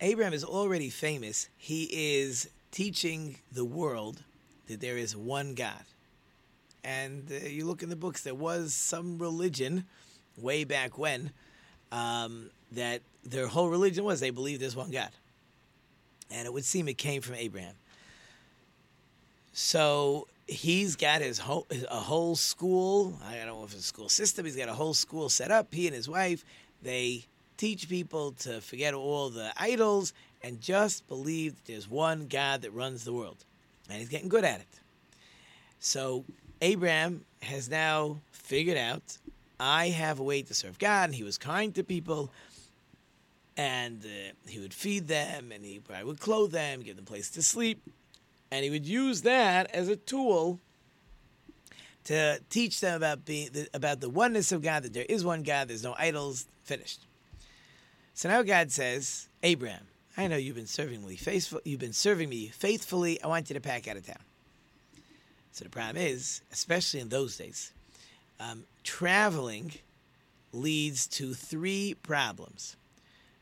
Abraham 0.00 0.32
is 0.32 0.42
already 0.42 0.90
famous. 0.90 1.48
He 1.56 1.84
is 1.92 2.50
teaching 2.72 3.36
the 3.52 3.64
world 3.64 4.20
that 4.66 4.80
there 4.80 4.98
is 4.98 5.16
one 5.16 5.54
God. 5.54 5.84
And 6.82 7.30
uh, 7.30 7.46
you 7.46 7.66
look 7.66 7.84
in 7.84 7.88
the 7.88 7.94
books, 7.94 8.24
there 8.24 8.34
was 8.34 8.74
some 8.74 9.16
religion 9.18 9.84
way 10.36 10.64
back 10.64 10.98
when 10.98 11.30
um, 11.92 12.50
that 12.72 13.02
their 13.24 13.46
whole 13.46 13.68
religion 13.68 14.02
was 14.02 14.18
they 14.18 14.30
believed 14.30 14.60
there's 14.60 14.74
one 14.74 14.90
God. 14.90 15.10
And 16.34 16.46
it 16.46 16.52
would 16.52 16.64
seem 16.64 16.88
it 16.88 16.98
came 16.98 17.22
from 17.22 17.36
Abraham. 17.36 17.74
So 19.52 20.26
he's 20.46 20.96
got 20.96 21.20
his 21.22 21.38
whole 21.38 21.66
a 21.90 22.00
whole 22.00 22.36
school. 22.36 23.18
I 23.24 23.36
don't 23.36 23.46
know 23.46 23.64
if 23.64 23.72
it's 23.72 23.80
a 23.80 23.82
school 23.82 24.08
system. 24.08 24.44
He's 24.44 24.56
got 24.56 24.68
a 24.68 24.74
whole 24.74 24.94
school 24.94 25.28
set 25.28 25.50
up. 25.50 25.72
He 25.72 25.86
and 25.86 25.94
his 25.94 26.08
wife 26.08 26.44
they 26.82 27.24
teach 27.56 27.88
people 27.88 28.32
to 28.32 28.60
forget 28.60 28.94
all 28.94 29.30
the 29.30 29.52
idols 29.56 30.12
and 30.42 30.60
just 30.60 31.06
believe 31.08 31.54
that 31.54 31.64
there's 31.66 31.88
one 31.88 32.26
God 32.26 32.62
that 32.62 32.72
runs 32.72 33.04
the 33.04 33.12
world 33.12 33.44
and 33.88 33.98
he's 33.98 34.08
getting 34.08 34.28
good 34.28 34.44
at 34.44 34.60
it. 34.60 34.80
So 35.78 36.24
Abraham 36.60 37.24
has 37.42 37.70
now 37.70 38.18
figured 38.32 38.76
out 38.76 39.18
I 39.58 39.88
have 39.90 40.18
a 40.18 40.22
way 40.22 40.42
to 40.42 40.54
serve 40.54 40.78
God, 40.78 41.04
and 41.04 41.14
he 41.14 41.22
was 41.22 41.38
kind 41.38 41.74
to 41.74 41.84
people, 41.84 42.30
and 43.56 44.04
uh, 44.04 44.32
he 44.48 44.58
would 44.58 44.74
feed 44.74 45.08
them, 45.08 45.52
and 45.52 45.64
he 45.64 45.78
probably 45.78 46.04
would 46.04 46.20
clothe 46.20 46.52
them, 46.52 46.82
give 46.82 46.96
them 46.96 47.04
place 47.04 47.30
to 47.30 47.42
sleep, 47.42 47.80
and 48.50 48.64
he 48.64 48.70
would 48.70 48.86
use 48.86 49.22
that 49.22 49.70
as 49.74 49.88
a 49.88 49.96
tool 49.96 50.60
to 52.04 52.40
teach 52.50 52.80
them 52.80 52.96
about 52.96 53.24
being 53.24 53.48
about 53.72 54.00
the 54.00 54.10
oneness 54.10 54.52
of 54.52 54.62
God, 54.62 54.82
that 54.82 54.92
there 54.92 55.06
is 55.08 55.24
one 55.24 55.42
God, 55.42 55.68
there's 55.68 55.84
no 55.84 55.94
idols. 55.98 56.46
Finished. 56.64 57.00
So 58.14 58.30
now 58.30 58.42
God 58.42 58.72
says, 58.72 59.28
Abraham, 59.42 59.82
I 60.16 60.28
know 60.28 60.36
you've 60.36 60.56
been 60.56 60.66
serving 60.66 61.06
me 61.06 61.16
faithful. 61.16 61.60
You've 61.64 61.80
been 61.80 61.92
serving 61.92 62.30
me 62.30 62.46
faithfully. 62.48 63.22
I 63.22 63.26
want 63.26 63.50
you 63.50 63.54
to 63.54 63.60
pack 63.60 63.86
out 63.86 63.98
of 63.98 64.06
town. 64.06 64.22
So 65.52 65.64
the 65.64 65.70
problem 65.70 65.98
is, 65.98 66.40
especially 66.52 67.00
in 67.00 67.10
those 67.10 67.36
days, 67.36 67.72
um, 68.40 68.64
traveling 68.82 69.72
leads 70.52 71.06
to 71.08 71.34
three 71.34 71.96
problems. 72.02 72.76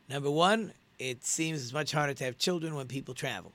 Number 0.09 0.29
one, 0.29 0.73
it 0.99 1.25
seems 1.25 1.63
it's 1.63 1.73
much 1.73 1.91
harder 1.91 2.13
to 2.13 2.23
have 2.25 2.37
children 2.37 2.75
when 2.75 2.87
people 2.87 3.13
travel. 3.13 3.51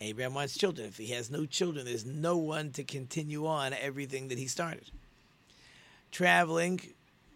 Abraham 0.00 0.34
wants 0.34 0.56
children. 0.56 0.88
If 0.88 0.96
he 0.96 1.08
has 1.08 1.30
no 1.30 1.44
children, 1.44 1.84
there's 1.84 2.06
no 2.06 2.36
one 2.36 2.70
to 2.72 2.84
continue 2.84 3.46
on 3.46 3.72
everything 3.72 4.28
that 4.28 4.38
he 4.38 4.46
started. 4.46 4.90
Traveling 6.12 6.80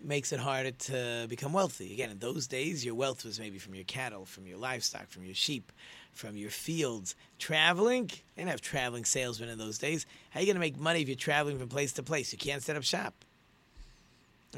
makes 0.04 0.32
it 0.32 0.40
harder 0.40 0.70
to 0.70 1.26
become 1.28 1.52
wealthy. 1.52 1.92
Again, 1.92 2.10
in 2.10 2.18
those 2.18 2.46
days, 2.46 2.84
your 2.84 2.94
wealth 2.94 3.24
was 3.24 3.38
maybe 3.38 3.58
from 3.58 3.74
your 3.74 3.84
cattle, 3.84 4.24
from 4.24 4.46
your 4.46 4.58
livestock, 4.58 5.08
from 5.08 5.24
your 5.24 5.34
sheep, 5.34 5.72
from 6.12 6.36
your 6.36 6.50
fields. 6.50 7.14
Traveling, 7.38 8.06
they 8.06 8.42
didn't 8.42 8.50
have 8.50 8.60
traveling 8.60 9.04
salesmen 9.04 9.48
in 9.48 9.58
those 9.58 9.78
days. 9.78 10.06
How 10.30 10.38
are 10.38 10.42
you 10.42 10.46
going 10.46 10.56
to 10.56 10.60
make 10.60 10.78
money 10.78 11.02
if 11.02 11.08
you're 11.08 11.16
traveling 11.16 11.58
from 11.58 11.68
place 11.68 11.92
to 11.94 12.02
place? 12.02 12.32
You 12.32 12.38
can't 12.38 12.62
set 12.62 12.76
up 12.76 12.82
shop. 12.82 13.14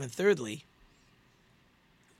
And 0.00 0.10
thirdly, 0.10 0.64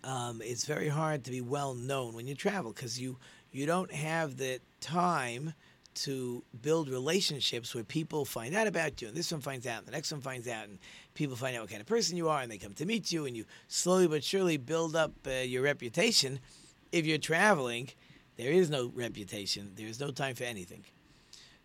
um, 0.05 0.41
it's 0.43 0.65
very 0.65 0.89
hard 0.89 1.25
to 1.25 1.31
be 1.31 1.41
well 1.41 1.75
known 1.75 2.15
when 2.15 2.27
you 2.27 2.35
travel 2.35 2.73
because 2.73 3.01
you 3.01 3.17
you 3.53 3.67
don't 3.67 3.93
have 3.93 4.37
the 4.37 4.61
time 4.81 5.55
to 5.95 6.43
build 6.61 6.89
relationships 6.89 7.75
where 7.75 7.85
people 7.85 8.25
find 8.25 8.55
out 8.55 8.67
about 8.67 9.01
you, 9.01 9.09
and 9.09 9.17
this 9.17 9.31
one 9.31 9.41
finds 9.41 9.65
out, 9.67 9.79
and 9.79 9.87
the 9.87 9.93
next 9.93 10.11
one 10.11 10.21
finds 10.21 10.49
out, 10.49 10.67
and 10.67 10.79
people 11.15 11.37
find 11.37 11.57
out 11.57 11.63
what 11.63 11.71
kind 11.71 11.81
of 11.81 11.87
person 11.87 12.17
you 12.17 12.29
are, 12.29 12.41
and 12.41 12.51
they 12.51 12.59
come 12.59 12.73
to 12.75 12.85
meet 12.85 13.13
you, 13.13 13.27
and 13.27 13.37
you 13.37 13.45
slowly 13.69 14.09
but 14.09 14.25
surely 14.25 14.57
build 14.57 14.97
up 14.97 15.13
uh, 15.27 15.31
your 15.31 15.63
reputation. 15.63 16.41
If 16.91 17.07
you're 17.07 17.19
traveling, 17.19 17.91
there 18.37 18.51
is 18.51 18.71
no 18.71 18.91
reputation. 18.95 19.73
There 19.77 19.87
is 19.87 20.01
no 20.01 20.11
time 20.11 20.35
for 20.35 20.45
anything. 20.45 20.85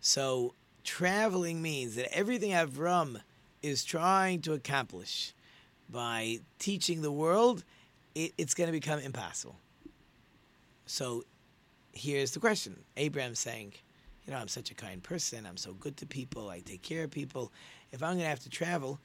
So 0.00 0.54
traveling 0.84 1.60
means 1.60 1.96
that 1.96 2.16
everything 2.16 2.52
Avram 2.52 3.20
is 3.62 3.84
trying 3.84 4.42
to 4.42 4.52
accomplish 4.52 5.34
by 5.90 6.38
teaching 6.58 7.02
the 7.02 7.12
world, 7.12 7.64
it, 8.24 8.34
it's 8.38 8.54
going 8.54 8.68
to 8.68 8.72
become 8.72 8.98
impossible. 9.00 9.56
So 10.86 11.24
here's 11.92 12.32
the 12.32 12.40
question 12.40 12.76
Abraham 12.96 13.34
saying, 13.34 13.74
you 14.24 14.32
know, 14.32 14.38
I'm 14.38 14.48
such 14.48 14.70
a 14.70 14.74
kind 14.74 15.02
person. 15.02 15.46
I'm 15.46 15.56
so 15.56 15.72
good 15.72 15.96
to 15.98 16.06
people. 16.06 16.48
I 16.48 16.60
take 16.60 16.82
care 16.82 17.04
of 17.04 17.10
people. 17.10 17.52
If 17.92 18.02
I'm 18.02 18.14
going 18.14 18.20
to 18.20 18.28
have 18.28 18.40
to 18.40 18.50
travel, 18.50 19.00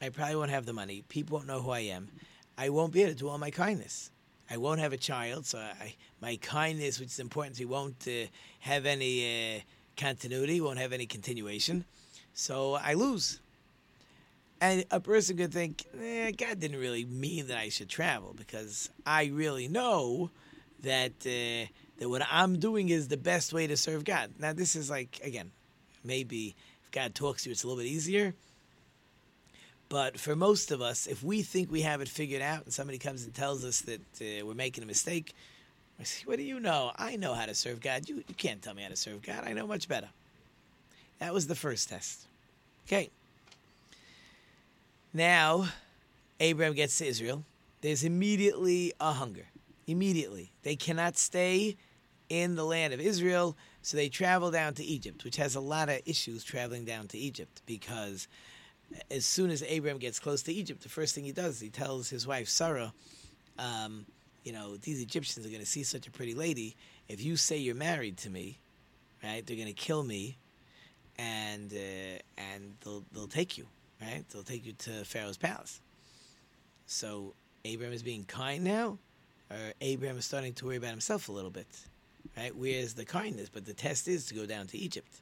I 0.00 0.10
probably 0.10 0.36
won't 0.36 0.50
have 0.50 0.66
the 0.66 0.72
money. 0.72 1.04
People 1.08 1.36
won't 1.36 1.48
know 1.48 1.60
who 1.60 1.70
I 1.70 1.80
am. 1.80 2.08
I 2.56 2.68
won't 2.70 2.92
be 2.92 3.02
able 3.02 3.12
to 3.12 3.18
do 3.18 3.28
all 3.28 3.38
my 3.38 3.50
kindness. 3.50 4.10
I 4.50 4.56
won't 4.56 4.80
have 4.80 4.92
a 4.92 4.96
child, 4.96 5.44
so 5.44 5.58
I, 5.58 5.94
my 6.20 6.36
kindness, 6.36 6.98
which 6.98 7.08
is 7.08 7.18
important 7.18 7.56
to 7.56 7.62
me, 7.62 7.66
won't 7.66 8.08
uh, 8.08 8.26
have 8.60 8.86
any 8.86 9.56
uh, 9.56 9.60
continuity, 9.96 10.60
won't 10.60 10.78
have 10.78 10.92
any 10.92 11.06
continuation. 11.06 11.84
So 12.32 12.74
I 12.74 12.94
lose. 12.94 13.40
And 14.60 14.84
a 14.90 14.98
person 14.98 15.36
could 15.36 15.52
think, 15.52 15.84
eh, 16.00 16.32
God 16.32 16.58
didn't 16.58 16.80
really 16.80 17.04
mean 17.04 17.46
that 17.46 17.58
I 17.58 17.68
should 17.68 17.88
travel 17.88 18.34
because 18.36 18.90
I 19.06 19.26
really 19.26 19.68
know 19.68 20.30
that 20.82 21.12
uh, 21.24 21.70
that 21.98 22.08
what 22.08 22.22
I'm 22.30 22.58
doing 22.58 22.88
is 22.88 23.08
the 23.08 23.16
best 23.16 23.52
way 23.52 23.66
to 23.66 23.76
serve 23.76 24.04
God. 24.04 24.32
Now, 24.38 24.52
this 24.52 24.74
is 24.74 24.90
like 24.90 25.20
again, 25.22 25.52
maybe 26.04 26.56
if 26.84 26.90
God 26.90 27.14
talks 27.14 27.42
to 27.44 27.48
you, 27.48 27.52
it's 27.52 27.62
a 27.62 27.68
little 27.68 27.82
bit 27.82 27.88
easier. 27.88 28.34
But 29.88 30.20
for 30.20 30.36
most 30.36 30.70
of 30.70 30.82
us, 30.82 31.06
if 31.06 31.22
we 31.22 31.42
think 31.42 31.70
we 31.70 31.82
have 31.82 32.00
it 32.00 32.08
figured 32.08 32.42
out, 32.42 32.64
and 32.64 32.72
somebody 32.72 32.98
comes 32.98 33.24
and 33.24 33.34
tells 33.34 33.64
us 33.64 33.80
that 33.82 34.00
uh, 34.20 34.44
we're 34.44 34.54
making 34.54 34.84
a 34.84 34.86
mistake, 34.86 35.34
I 36.00 36.02
say, 36.02 36.24
"What 36.26 36.36
do 36.36 36.42
you 36.42 36.58
know? 36.58 36.92
I 36.96 37.16
know 37.16 37.32
how 37.32 37.46
to 37.46 37.54
serve 37.54 37.80
God. 37.80 38.08
You 38.08 38.16
you 38.26 38.34
can't 38.34 38.60
tell 38.60 38.74
me 38.74 38.82
how 38.82 38.88
to 38.88 38.96
serve 38.96 39.22
God. 39.22 39.44
I 39.46 39.52
know 39.52 39.66
much 39.66 39.88
better." 39.88 40.08
That 41.20 41.32
was 41.32 41.46
the 41.46 41.54
first 41.54 41.88
test. 41.88 42.26
Okay. 42.86 43.10
Now, 45.12 45.68
Abraham 46.40 46.74
gets 46.74 46.98
to 46.98 47.06
Israel. 47.06 47.44
There's 47.80 48.04
immediately 48.04 48.92
a 49.00 49.12
hunger. 49.12 49.46
Immediately. 49.86 50.52
They 50.62 50.76
cannot 50.76 51.16
stay 51.16 51.76
in 52.28 52.56
the 52.56 52.64
land 52.64 52.92
of 52.92 53.00
Israel, 53.00 53.56
so 53.80 53.96
they 53.96 54.08
travel 54.08 54.50
down 54.50 54.74
to 54.74 54.84
Egypt, 54.84 55.24
which 55.24 55.36
has 55.36 55.54
a 55.54 55.60
lot 55.60 55.88
of 55.88 56.00
issues 56.04 56.44
traveling 56.44 56.84
down 56.84 57.08
to 57.08 57.18
Egypt 57.18 57.62
because 57.64 58.28
as 59.10 59.24
soon 59.24 59.50
as 59.50 59.62
Abraham 59.62 59.98
gets 59.98 60.18
close 60.18 60.42
to 60.42 60.52
Egypt, 60.52 60.82
the 60.82 60.88
first 60.90 61.14
thing 61.14 61.24
he 61.24 61.32
does, 61.32 61.56
is 61.56 61.60
he 61.60 61.70
tells 61.70 62.10
his 62.10 62.26
wife 62.26 62.48
Sarah, 62.48 62.92
um, 63.58 64.04
you 64.44 64.52
know, 64.52 64.76
these 64.76 65.00
Egyptians 65.00 65.46
are 65.46 65.48
going 65.48 65.60
to 65.60 65.66
see 65.66 65.82
such 65.82 66.06
a 66.06 66.10
pretty 66.10 66.34
lady. 66.34 66.76
If 67.08 67.22
you 67.22 67.36
say 67.36 67.56
you're 67.56 67.74
married 67.74 68.18
to 68.18 68.30
me, 68.30 68.58
right, 69.22 69.46
they're 69.46 69.56
going 69.56 69.68
to 69.68 69.74
kill 69.74 70.02
me, 70.02 70.36
and 71.18 71.72
uh, 71.72 72.18
and 72.36 72.74
they'll 72.84 73.04
they'll 73.12 73.26
take 73.26 73.56
you 73.56 73.66
right? 74.00 74.24
They'll 74.30 74.42
take 74.42 74.66
you 74.66 74.72
to 74.72 75.04
Pharaoh's 75.04 75.36
palace. 75.36 75.80
So 76.86 77.34
Abraham 77.64 77.92
is 77.92 78.02
being 78.02 78.24
kind 78.24 78.64
now, 78.64 78.98
or 79.50 79.72
Abraham 79.80 80.18
is 80.18 80.24
starting 80.24 80.54
to 80.54 80.66
worry 80.66 80.76
about 80.76 80.90
himself 80.90 81.28
a 81.28 81.32
little 81.32 81.50
bit, 81.50 81.66
right? 82.36 82.54
Where's 82.54 82.94
the 82.94 83.04
kindness? 83.04 83.48
But 83.52 83.66
the 83.66 83.74
test 83.74 84.08
is 84.08 84.26
to 84.26 84.34
go 84.34 84.46
down 84.46 84.66
to 84.68 84.78
Egypt. 84.78 85.20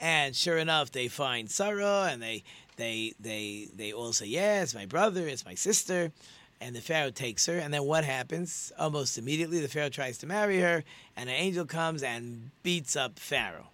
And 0.00 0.34
sure 0.34 0.58
enough, 0.58 0.90
they 0.90 1.06
find 1.06 1.48
Sarah, 1.48 2.08
and 2.10 2.20
they 2.20 2.42
they 2.76 3.14
they 3.20 3.68
they 3.74 3.92
all 3.92 4.12
say, 4.12 4.26
"Yeah, 4.26 4.62
it's 4.62 4.74
my 4.74 4.86
brother, 4.86 5.28
it's 5.28 5.44
my 5.44 5.54
sister." 5.54 6.10
And 6.60 6.76
the 6.76 6.80
Pharaoh 6.80 7.10
takes 7.10 7.46
her, 7.46 7.58
and 7.58 7.74
then 7.74 7.84
what 7.84 8.04
happens? 8.04 8.72
Almost 8.78 9.18
immediately, 9.18 9.60
the 9.60 9.68
Pharaoh 9.68 9.88
tries 9.88 10.18
to 10.18 10.26
marry 10.26 10.60
her, 10.60 10.84
and 11.16 11.28
an 11.28 11.34
angel 11.34 11.66
comes 11.66 12.04
and 12.04 12.50
beats 12.62 12.94
up 12.94 13.18
Pharaoh 13.18 13.71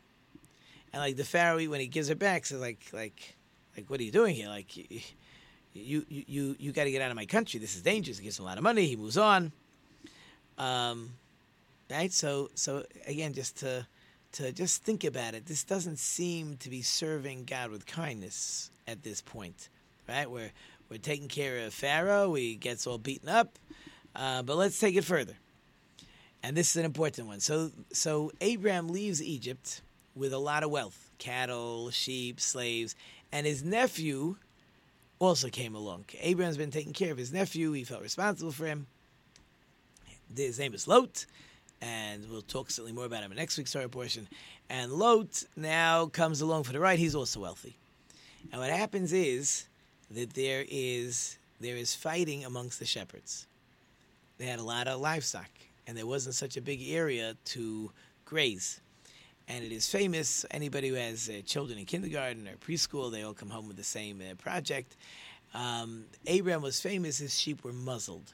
and 0.92 1.02
like 1.02 1.16
the 1.16 1.24
Pharaoh 1.24 1.64
when 1.64 1.80
he 1.80 1.86
gives 1.86 2.08
her 2.08 2.14
back 2.14 2.46
says 2.46 2.60
like 2.60 2.86
like 2.92 3.36
like 3.76 3.88
what 3.88 4.00
are 4.00 4.04
you 4.04 4.12
doing 4.12 4.34
here? 4.34 4.48
Like 4.48 4.76
you 4.76 5.00
you 5.72 6.24
you 6.26 6.56
you 6.58 6.72
got 6.72 6.84
to 6.84 6.90
get 6.90 7.02
out 7.02 7.10
of 7.10 7.16
my 7.16 7.26
country. 7.26 7.60
This 7.60 7.76
is 7.76 7.82
dangerous. 7.82 8.18
He 8.18 8.24
gives 8.24 8.38
him 8.38 8.44
a 8.44 8.48
lot 8.48 8.58
of 8.58 8.64
money. 8.64 8.86
He 8.86 8.96
moves 8.96 9.18
on. 9.18 9.52
Um, 10.56 11.10
right. 11.90 12.12
So 12.12 12.50
so 12.54 12.84
again, 13.06 13.34
just 13.34 13.58
to 13.58 13.86
to 14.32 14.52
just 14.52 14.82
think 14.82 15.04
about 15.04 15.34
it. 15.34 15.46
This 15.46 15.64
doesn't 15.64 15.98
seem 15.98 16.56
to 16.58 16.70
be 16.70 16.82
serving 16.82 17.44
God 17.44 17.70
with 17.70 17.86
kindness 17.86 18.70
at 18.86 19.02
this 19.02 19.20
point, 19.20 19.68
right? 20.08 20.30
We're 20.30 20.52
we're 20.90 20.98
taking 20.98 21.28
care 21.28 21.66
of 21.66 21.74
Pharaoh. 21.74 22.34
He 22.34 22.54
gets 22.54 22.86
all 22.86 22.98
beaten 22.98 23.28
up, 23.28 23.58
uh, 24.16 24.42
but 24.42 24.56
let's 24.56 24.78
take 24.78 24.96
it 24.96 25.04
further. 25.04 25.34
And 26.42 26.56
this 26.56 26.70
is 26.70 26.76
an 26.76 26.84
important 26.84 27.26
one. 27.26 27.40
So 27.40 27.70
so 27.92 28.32
Abraham 28.40 28.88
leaves 28.88 29.22
Egypt 29.22 29.82
with 30.18 30.32
a 30.32 30.38
lot 30.38 30.62
of 30.62 30.70
wealth 30.70 31.10
cattle, 31.18 31.90
sheep, 31.90 32.40
slaves. 32.40 32.94
And 33.32 33.46
his 33.46 33.62
nephew 33.62 34.36
also 35.18 35.48
came 35.48 35.74
along. 35.74 36.06
Abraham's 36.20 36.56
been 36.56 36.70
taking 36.70 36.92
care 36.92 37.12
of 37.12 37.18
his 37.18 37.32
nephew, 37.32 37.72
he 37.72 37.84
felt 37.84 38.02
responsible 38.02 38.52
for 38.52 38.66
him. 38.66 38.86
His 40.34 40.58
name 40.58 40.74
is 40.74 40.86
Lot, 40.86 41.26
and 41.80 42.28
we'll 42.30 42.42
talk 42.42 42.70
certainly 42.70 42.92
more 42.92 43.06
about 43.06 43.22
him 43.22 43.32
in 43.32 43.38
next 43.38 43.56
week's 43.56 43.70
story 43.70 43.88
portion. 43.88 44.28
And 44.68 44.92
Lot 44.92 45.42
now 45.56 46.06
comes 46.06 46.40
along 46.40 46.64
for 46.64 46.72
the 46.72 46.80
ride. 46.80 46.98
He's 46.98 47.14
also 47.14 47.40
wealthy. 47.40 47.76
And 48.52 48.60
what 48.60 48.70
happens 48.70 49.12
is 49.12 49.68
that 50.10 50.34
there 50.34 50.64
is 50.68 51.38
there 51.60 51.76
is 51.76 51.94
fighting 51.94 52.44
amongst 52.44 52.78
the 52.78 52.84
shepherds. 52.84 53.46
They 54.38 54.46
had 54.46 54.60
a 54.60 54.64
lot 54.64 54.86
of 54.86 55.00
livestock, 55.00 55.50
and 55.86 55.96
there 55.96 56.06
wasn't 56.06 56.36
such 56.36 56.56
a 56.56 56.60
big 56.60 56.80
area 56.88 57.34
to 57.46 57.90
graze 58.24 58.80
and 59.48 59.64
it 59.64 59.72
is 59.72 59.88
famous. 59.88 60.44
Anybody 60.50 60.88
who 60.88 60.94
has 60.94 61.28
uh, 61.28 61.40
children 61.44 61.78
in 61.78 61.86
kindergarten 61.86 62.46
or 62.46 62.56
preschool, 62.56 63.10
they 63.10 63.22
all 63.22 63.34
come 63.34 63.50
home 63.50 63.66
with 63.66 63.76
the 63.76 63.84
same 63.84 64.20
uh, 64.20 64.34
project. 64.34 64.96
Um, 65.54 66.04
Abraham 66.26 66.62
was 66.62 66.80
famous; 66.80 67.18
his 67.18 67.38
sheep 67.38 67.64
were 67.64 67.72
muzzled 67.72 68.32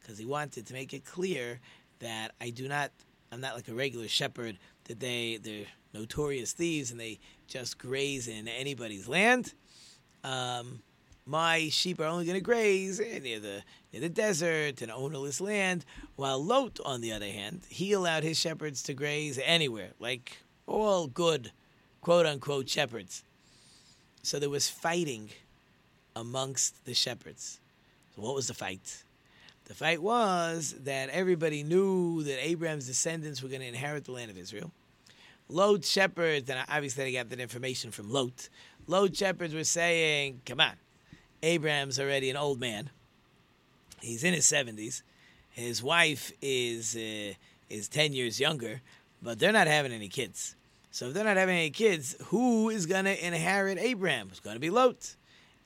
because 0.00 0.18
he 0.18 0.24
wanted 0.24 0.66
to 0.66 0.72
make 0.72 0.94
it 0.94 1.04
clear 1.04 1.60
that 1.98 2.32
I 2.40 2.50
do 2.50 2.68
not, 2.68 2.92
I'm 3.30 3.40
not 3.40 3.56
like 3.56 3.68
a 3.68 3.74
regular 3.74 4.08
shepherd. 4.08 4.58
That 4.84 5.00
they 5.00 5.38
they're 5.42 5.66
notorious 5.92 6.52
thieves 6.52 6.90
and 6.90 6.98
they 6.98 7.18
just 7.48 7.78
graze 7.78 8.28
in 8.28 8.48
anybody's 8.48 9.08
land. 9.08 9.54
Um, 10.24 10.82
my 11.26 11.68
sheep 11.68 12.00
are 12.00 12.04
only 12.04 12.24
going 12.24 12.38
to 12.38 12.44
graze 12.44 12.98
near 12.98 13.38
the 13.40 13.62
near 13.92 14.00
the 14.00 14.08
desert 14.08 14.82
and 14.82 14.90
ownerless 14.90 15.40
land, 15.40 15.84
while 16.16 16.42
Lot, 16.42 16.80
on 16.84 17.00
the 17.00 17.12
other 17.12 17.26
hand, 17.26 17.62
he 17.68 17.92
allowed 17.92 18.22
his 18.22 18.38
shepherds 18.38 18.82
to 18.84 18.94
graze 18.94 19.38
anywhere, 19.44 19.90
like 19.98 20.41
all 20.66 21.06
good, 21.06 21.52
quote 22.00 22.26
unquote, 22.26 22.68
shepherds. 22.68 23.22
So 24.22 24.38
there 24.38 24.50
was 24.50 24.68
fighting 24.68 25.30
amongst 26.14 26.84
the 26.84 26.94
shepherds. 26.94 27.60
So 28.14 28.22
what 28.22 28.34
was 28.34 28.48
the 28.48 28.54
fight? 28.54 29.04
The 29.64 29.74
fight 29.74 30.02
was 30.02 30.74
that 30.84 31.08
everybody 31.10 31.62
knew 31.62 32.22
that 32.24 32.44
Abraham's 32.44 32.86
descendants 32.86 33.42
were 33.42 33.48
going 33.48 33.60
to 33.60 33.66
inherit 33.66 34.04
the 34.04 34.12
land 34.12 34.30
of 34.30 34.36
Israel. 34.36 34.70
Lot 35.48 35.84
shepherds, 35.84 36.48
and 36.50 36.58
obviously 36.68 37.04
they 37.04 37.12
got 37.12 37.28
that 37.30 37.40
information 37.40 37.90
from 37.90 38.10
Lot. 38.10 38.48
Lot 38.86 39.14
shepherds 39.14 39.54
were 39.54 39.64
saying, 39.64 40.40
"Come 40.46 40.60
on, 40.60 40.74
Abraham's 41.42 41.98
already 41.98 42.30
an 42.30 42.36
old 42.36 42.60
man. 42.60 42.90
He's 44.00 44.24
in 44.24 44.34
his 44.34 44.46
seventies. 44.46 45.02
His 45.50 45.82
wife 45.82 46.32
is 46.40 46.96
uh, 46.96 47.34
is 47.68 47.88
ten 47.88 48.12
years 48.12 48.40
younger 48.40 48.80
but 49.22 49.38
they're 49.38 49.52
not 49.52 49.66
having 49.66 49.92
any 49.92 50.08
kids. 50.08 50.56
So 50.90 51.08
if 51.08 51.14
they're 51.14 51.24
not 51.24 51.36
having 51.38 51.56
any 51.56 51.70
kids, 51.70 52.16
who 52.26 52.70
is 52.70 52.86
going 52.86 53.04
to 53.06 53.26
inherit 53.26 53.78
Abraham? 53.78 54.28
It's 54.30 54.40
going 54.40 54.56
to 54.56 54.60
be 54.60 54.70
Lot. 54.70 55.16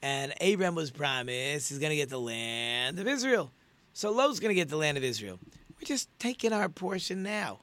And 0.03 0.35
Abraham 0.41 0.75
was 0.75 0.91
promised 0.91 1.71
he's 1.71 1.79
going 1.79 1.91
to 1.91 1.97
get 1.97 2.11
the 2.11 2.21
land 2.21 2.99
of 3.01 3.09
Israel. 3.09 3.51
So 3.95 4.13
Lot's 4.13 4.41
going 4.41 4.51
to 4.51 4.55
get 4.55 4.69
the 4.69 4.77
land 4.77 4.99
of 4.99 5.05
Israel. 5.05 5.39
We're 5.77 5.87
just 5.87 6.09
taking 6.19 6.53
our 6.53 6.69
portion 6.69 7.23
now. 7.23 7.61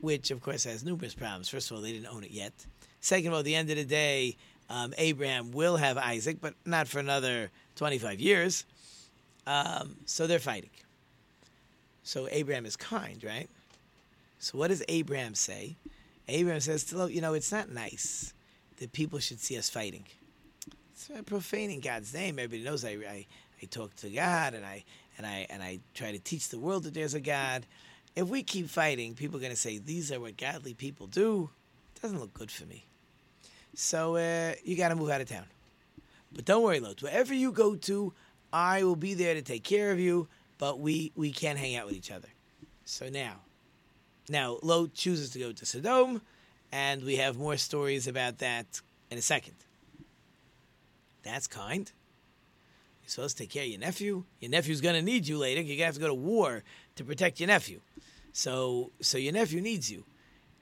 which 0.00 0.30
of 0.30 0.40
course 0.42 0.64
has 0.64 0.84
numerous 0.84 1.14
problems. 1.14 1.48
First 1.48 1.70
of 1.70 1.76
all, 1.76 1.82
they 1.82 1.92
didn't 1.92 2.08
own 2.08 2.24
it 2.24 2.30
yet. 2.32 2.52
Second 3.00 3.28
of 3.28 3.32
all, 3.34 3.38
at 3.40 3.44
the 3.44 3.54
end 3.54 3.70
of 3.70 3.76
the 3.76 3.84
day, 3.84 4.36
um, 4.70 4.94
Abraham 4.98 5.52
will 5.52 5.76
have 5.76 5.98
Isaac, 5.98 6.38
but 6.40 6.54
not 6.66 6.88
for 6.88 6.98
another 6.98 7.50
25 7.76 8.20
years. 8.20 8.64
Um, 9.46 9.96
so 10.06 10.26
they're 10.26 10.38
fighting. 10.38 10.70
So 12.04 12.28
Abraham 12.30 12.66
is 12.66 12.76
kind, 12.76 13.22
right? 13.24 13.48
So 14.42 14.58
what 14.58 14.68
does 14.68 14.82
Abraham 14.88 15.36
say? 15.36 15.76
Abraham 16.26 16.58
says, 16.58 16.92
you 17.10 17.20
know, 17.20 17.32
it's 17.32 17.52
not 17.52 17.70
nice 17.70 18.34
that 18.78 18.92
people 18.92 19.20
should 19.20 19.38
see 19.38 19.56
us 19.56 19.70
fighting. 19.70 20.04
It's 20.90 21.08
profaning 21.26 21.78
God's 21.78 22.12
name. 22.12 22.40
Everybody 22.40 22.68
knows 22.68 22.84
I, 22.84 22.90
I, 23.08 23.26
I 23.62 23.66
talk 23.70 23.94
to 23.96 24.10
God 24.10 24.54
and 24.54 24.66
I 24.66 24.82
and 25.16 25.28
I 25.28 25.46
and 25.48 25.62
I 25.62 25.78
try 25.94 26.10
to 26.10 26.18
teach 26.18 26.48
the 26.48 26.58
world 26.58 26.82
that 26.82 26.94
there's 26.94 27.14
a 27.14 27.20
God. 27.20 27.64
If 28.16 28.26
we 28.26 28.42
keep 28.42 28.68
fighting, 28.68 29.14
people 29.14 29.36
are 29.36 29.40
going 29.40 29.52
to 29.52 29.56
say 29.56 29.78
these 29.78 30.10
are 30.10 30.18
what 30.18 30.36
godly 30.36 30.74
people 30.74 31.06
do. 31.06 31.48
It 31.94 32.02
doesn't 32.02 32.18
look 32.18 32.34
good 32.34 32.50
for 32.50 32.66
me. 32.66 32.84
So 33.74 34.16
uh, 34.16 34.54
you 34.64 34.76
got 34.76 34.88
to 34.88 34.96
move 34.96 35.10
out 35.10 35.20
of 35.20 35.28
town. 35.28 35.46
But 36.32 36.46
don't 36.46 36.64
worry, 36.64 36.80
Lot. 36.80 37.00
Wherever 37.00 37.32
you 37.32 37.52
go 37.52 37.76
to, 37.76 38.12
I 38.52 38.82
will 38.82 38.96
be 38.96 39.14
there 39.14 39.34
to 39.34 39.42
take 39.42 39.62
care 39.62 39.92
of 39.92 40.00
you. 40.00 40.26
But 40.58 40.80
we 40.80 41.12
we 41.14 41.30
can't 41.30 41.60
hang 41.60 41.76
out 41.76 41.86
with 41.86 41.94
each 41.94 42.10
other. 42.10 42.28
So 42.84 43.08
now, 43.08 43.36
now 44.28 44.58
Lot 44.62 44.94
chooses 44.94 45.30
to 45.30 45.38
go 45.38 45.52
to 45.52 45.66
Sodom, 45.66 46.22
and 46.70 47.02
we 47.02 47.16
have 47.16 47.36
more 47.36 47.56
stories 47.56 48.06
about 48.06 48.38
that 48.38 48.80
in 49.10 49.18
a 49.18 49.22
second. 49.22 49.54
That's 51.22 51.46
kind. 51.46 51.90
You're 53.02 53.08
supposed 53.08 53.36
to 53.36 53.42
take 53.44 53.50
care 53.50 53.64
of 53.64 53.68
your 53.68 53.80
nephew. 53.80 54.24
Your 54.40 54.50
nephew's 54.50 54.80
going 54.80 54.94
to 54.94 55.02
need 55.02 55.26
you 55.26 55.38
later. 55.38 55.60
You're 55.60 55.76
going 55.76 55.78
to 55.78 55.84
have 55.84 55.94
to 55.94 56.00
go 56.00 56.08
to 56.08 56.14
war 56.14 56.62
to 56.96 57.04
protect 57.04 57.40
your 57.40 57.48
nephew. 57.48 57.80
So, 58.32 58.90
so 59.00 59.18
your 59.18 59.32
nephew 59.32 59.60
needs 59.60 59.90
you. 59.90 60.04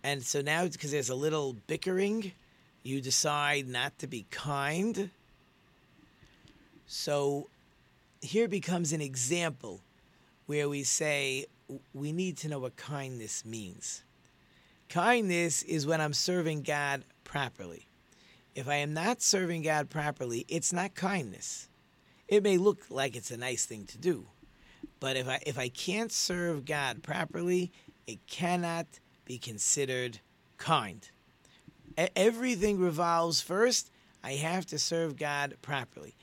And 0.03 0.23
so 0.23 0.41
now, 0.41 0.67
because 0.67 0.91
there's 0.91 1.11
a 1.11 1.15
little 1.15 1.57
bickering, 1.67 2.33
you 2.83 3.01
decide 3.01 3.69
not 3.69 3.99
to 3.99 4.07
be 4.07 4.27
kind. 4.31 5.11
So 6.87 7.49
here 8.21 8.49
becomes 8.49 8.93
an 8.93 9.01
example 9.01 9.81
where 10.47 10.69
we 10.69 10.83
say 10.83 11.47
we 11.93 12.13
need 12.13 12.37
to 12.39 12.49
know 12.49 12.59
what 12.59 12.77
kindness 12.77 13.45
means. 13.45 14.05
Kindness 14.89 15.63
is 15.63 15.87
when 15.87 16.01
I'm 16.01 16.13
serving 16.13 16.63
God 16.63 17.05
properly. 17.25 17.87
If 18.55 18.69
I 18.69 18.77
am 18.77 18.93
not 18.93 19.23
serving 19.23 19.63
God 19.63 19.89
properly, 19.89 20.45
it's 20.49 20.73
not 20.73 20.95
kindness. 20.95 21.69
It 22.27 22.43
may 22.43 22.59
look 22.59 22.83
like 22.91 23.17
it's 23.17 23.31
a 23.31 23.37
nice 23.37 23.65
thing 23.65 23.87
to 23.87 23.99
do, 23.99 24.27
but 24.99 25.17
if 25.17 25.29
I 25.29 25.41
if 25.47 25.59
I 25.59 25.69
can't 25.69 26.13
serve 26.13 26.65
God 26.65 27.03
properly, 27.03 27.73
it 28.07 28.27
cannot 28.27 28.87
be 29.25 29.39
considered 29.39 30.21
kind. 30.59 31.09
Everything 32.17 32.79
revolves 32.79 33.41
first. 33.41 33.91
I 34.23 34.33
have 34.33 34.67
to 34.67 34.79
serve 34.79 35.17
God 35.17 35.57
properly. 35.63 36.15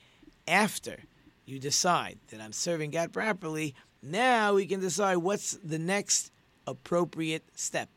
After 0.46 1.04
you 1.44 1.58
decide 1.58 2.18
that 2.28 2.40
I'm 2.40 2.52
serving 2.52 2.90
God 2.90 3.12
properly, 3.12 3.74
now 4.02 4.54
we 4.54 4.66
can 4.66 4.80
decide 4.80 5.16
what's 5.16 5.52
the 5.52 5.78
next 5.78 6.30
appropriate 6.66 7.44
step. 7.54 7.88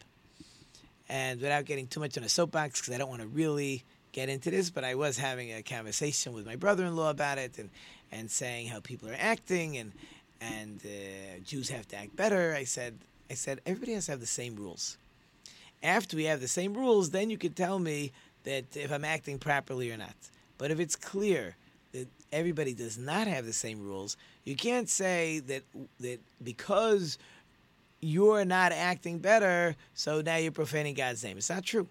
And 1.09 1.41
without 1.41 1.65
getting 1.65 1.87
too 1.87 1.99
much 1.99 2.17
on 2.17 2.23
a 2.23 2.29
soapbox, 2.29 2.79
because 2.79 2.93
I 2.93 2.97
don't 2.97 3.09
want 3.09 3.21
to 3.21 3.27
really 3.27 3.83
get 4.13 4.29
into 4.29 4.49
this, 4.49 4.69
but 4.69 4.83
I 4.83 4.95
was 4.95 5.17
having 5.17 5.51
a 5.51 5.61
conversation 5.61 6.33
with 6.33 6.45
my 6.45 6.55
brother-in-law 6.55 7.09
about 7.09 7.37
it, 7.37 7.57
and 7.57 7.69
and 8.11 8.29
saying 8.29 8.67
how 8.67 8.79
people 8.79 9.09
are 9.09 9.17
acting, 9.19 9.77
and 9.77 9.91
and 10.39 10.81
uh, 10.85 11.39
Jews 11.43 11.69
have 11.69 11.87
to 11.89 11.97
act 11.97 12.15
better. 12.15 12.53
I 12.55 12.63
said, 12.63 12.97
I 13.29 13.35
said 13.35 13.61
everybody 13.65 13.93
has 13.93 14.05
to 14.05 14.11
have 14.13 14.19
the 14.19 14.25
same 14.25 14.55
rules. 14.55 14.97
After 15.83 16.15
we 16.15 16.25
have 16.25 16.41
the 16.41 16.47
same 16.47 16.73
rules, 16.73 17.11
then 17.11 17.29
you 17.29 17.37
can 17.37 17.53
tell 17.53 17.79
me 17.79 18.11
that 18.43 18.75
if 18.75 18.91
I'm 18.91 19.05
acting 19.05 19.37
properly 19.39 19.91
or 19.91 19.97
not. 19.97 20.15
But 20.57 20.71
if 20.71 20.79
it's 20.79 20.95
clear 20.95 21.55
that 21.91 22.07
everybody 22.31 22.73
does 22.73 22.97
not 22.97 23.27
have 23.27 23.45
the 23.45 23.53
same 23.53 23.81
rules, 23.81 24.15
you 24.43 24.55
can't 24.55 24.89
say 24.89 25.39
that 25.47 25.63
that 25.99 26.19
because 26.43 27.17
you're 28.01 28.45
not 28.45 28.71
acting 28.71 29.19
better, 29.19 29.75
so 29.93 30.21
now 30.21 30.37
you're 30.37 30.51
profaning 30.51 30.95
God's 30.95 31.23
name. 31.23 31.37
It's 31.37 31.49
not 31.49 31.63
true. 31.63 31.87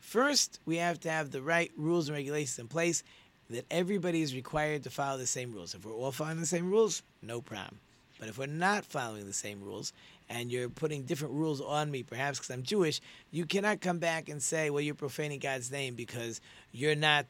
First, 0.00 0.60
we 0.64 0.76
have 0.76 1.00
to 1.00 1.10
have 1.10 1.30
the 1.30 1.42
right 1.42 1.70
rules 1.76 2.08
and 2.08 2.16
regulations 2.16 2.58
in 2.58 2.68
place 2.68 3.02
that 3.50 3.66
everybody 3.70 4.22
is 4.22 4.34
required 4.34 4.84
to 4.84 4.90
follow 4.90 5.18
the 5.18 5.26
same 5.26 5.52
rules. 5.52 5.74
If 5.74 5.84
we're 5.84 5.92
all 5.92 6.12
following 6.12 6.40
the 6.40 6.46
same 6.46 6.70
rules, 6.70 7.02
no 7.22 7.40
problem. 7.40 7.78
But 8.18 8.28
if 8.28 8.38
we're 8.38 8.46
not 8.46 8.86
following 8.86 9.26
the 9.26 9.32
same 9.32 9.62
rules 9.62 9.92
and 10.30 10.50
you're 10.50 10.68
putting 10.68 11.02
different 11.02 11.34
rules 11.34 11.60
on 11.60 11.90
me, 11.90 12.02
perhaps 12.02 12.38
because 12.38 12.50
I'm 12.50 12.62
Jewish, 12.62 13.00
you 13.32 13.44
cannot 13.44 13.80
come 13.80 13.98
back 13.98 14.28
and 14.28 14.42
say, 14.42 14.70
well, 14.70 14.80
you're 14.80 14.94
profaning 14.94 15.40
God's 15.40 15.70
name 15.70 15.94
because 15.94 16.40
you're 16.72 16.94
not 16.94 17.26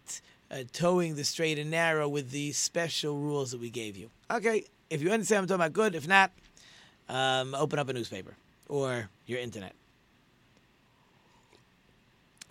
uh, 0.55 0.63
toeing 0.73 1.17
the 1.17 1.25
straight 1.25 1.59
and 1.59 1.71
narrow 1.71 2.09
with 2.09 2.31
the 2.31 2.53
special 2.53 3.19
rules 3.19 3.51
that 3.51 3.61
we 3.61 3.71
gave 3.71 3.97
you. 3.97 4.11
Okay, 4.31 4.65
if 4.89 5.03
you 5.03 5.11
understand 5.11 5.41
what 5.41 5.43
I'm 5.43 5.59
talking 5.59 5.67
about, 5.67 5.73
good. 5.73 5.95
If 5.95 6.07
not, 6.07 6.31
um, 7.09 7.55
open 7.55 7.79
up 7.79 7.89
a 7.89 7.93
newspaper 7.93 8.37
or 8.69 9.09
your 9.27 9.41
internet. 9.41 9.75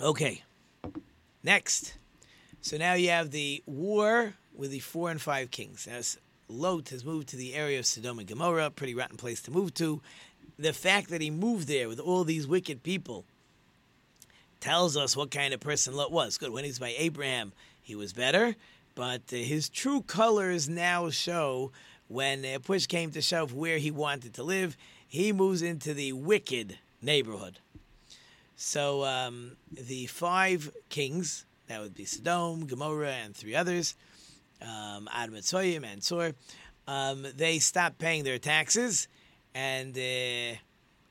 Okay, 0.01 0.43
next. 1.43 1.95
So 2.61 2.77
now 2.77 2.93
you 2.93 3.09
have 3.09 3.31
the 3.31 3.63
war 3.65 4.33
with 4.55 4.71
the 4.71 4.79
four 4.79 5.09
and 5.09 5.21
five 5.21 5.51
kings. 5.51 5.87
As 5.87 6.17
Lot 6.49 6.89
has 6.89 7.05
moved 7.05 7.29
to 7.29 7.37
the 7.37 7.53
area 7.53 7.79
of 7.79 7.85
Sodom 7.85 8.19
and 8.19 8.27
Gomorrah, 8.27 8.69
pretty 8.69 8.95
rotten 8.95 9.17
place 9.17 9.41
to 9.43 9.51
move 9.51 9.73
to. 9.75 10.01
The 10.59 10.73
fact 10.73 11.09
that 11.09 11.21
he 11.21 11.31
moved 11.31 11.67
there 11.67 11.87
with 11.87 11.99
all 11.99 12.23
these 12.23 12.47
wicked 12.47 12.83
people 12.83 13.23
tells 14.59 14.95
us 14.95 15.15
what 15.15 15.31
kind 15.31 15.53
of 15.53 15.59
person 15.59 15.95
Lot 15.95 16.11
was. 16.11 16.37
Good, 16.37 16.51
when 16.51 16.63
he's 16.63 16.79
by 16.79 16.93
Abraham, 16.97 17.53
he 17.83 17.95
was 17.95 18.13
better, 18.13 18.55
but 18.95 19.21
uh, 19.31 19.35
his 19.35 19.69
true 19.69 20.01
colors 20.01 20.67
now 20.67 21.11
show 21.11 21.71
when 22.07 22.43
uh, 22.45 22.57
push 22.59 22.87
came 22.87 23.11
to 23.11 23.21
shove 23.21 23.53
where 23.53 23.77
he 23.77 23.91
wanted 23.91 24.33
to 24.35 24.43
live. 24.43 24.75
He 25.07 25.31
moves 25.31 25.61
into 25.61 25.93
the 25.93 26.13
wicked 26.13 26.79
neighborhood. 27.01 27.59
So 28.55 29.03
um, 29.03 29.57
the 29.71 30.07
five 30.07 30.71
kings 30.89 31.45
that 31.67 31.81
would 31.81 31.93
be 31.93 32.05
Sodom, 32.05 32.65
Gomorrah, 32.65 33.15
and 33.23 33.35
three 33.35 33.55
others. 33.55 33.95
Um, 34.61 35.09
and 35.13 35.33
Tzoar. 35.33 36.33
Um, 36.87 37.25
they 37.35 37.59
stopped 37.59 37.97
paying 37.97 38.23
their 38.23 38.39
taxes, 38.39 39.07
and 39.53 39.97
uh, 39.97 40.57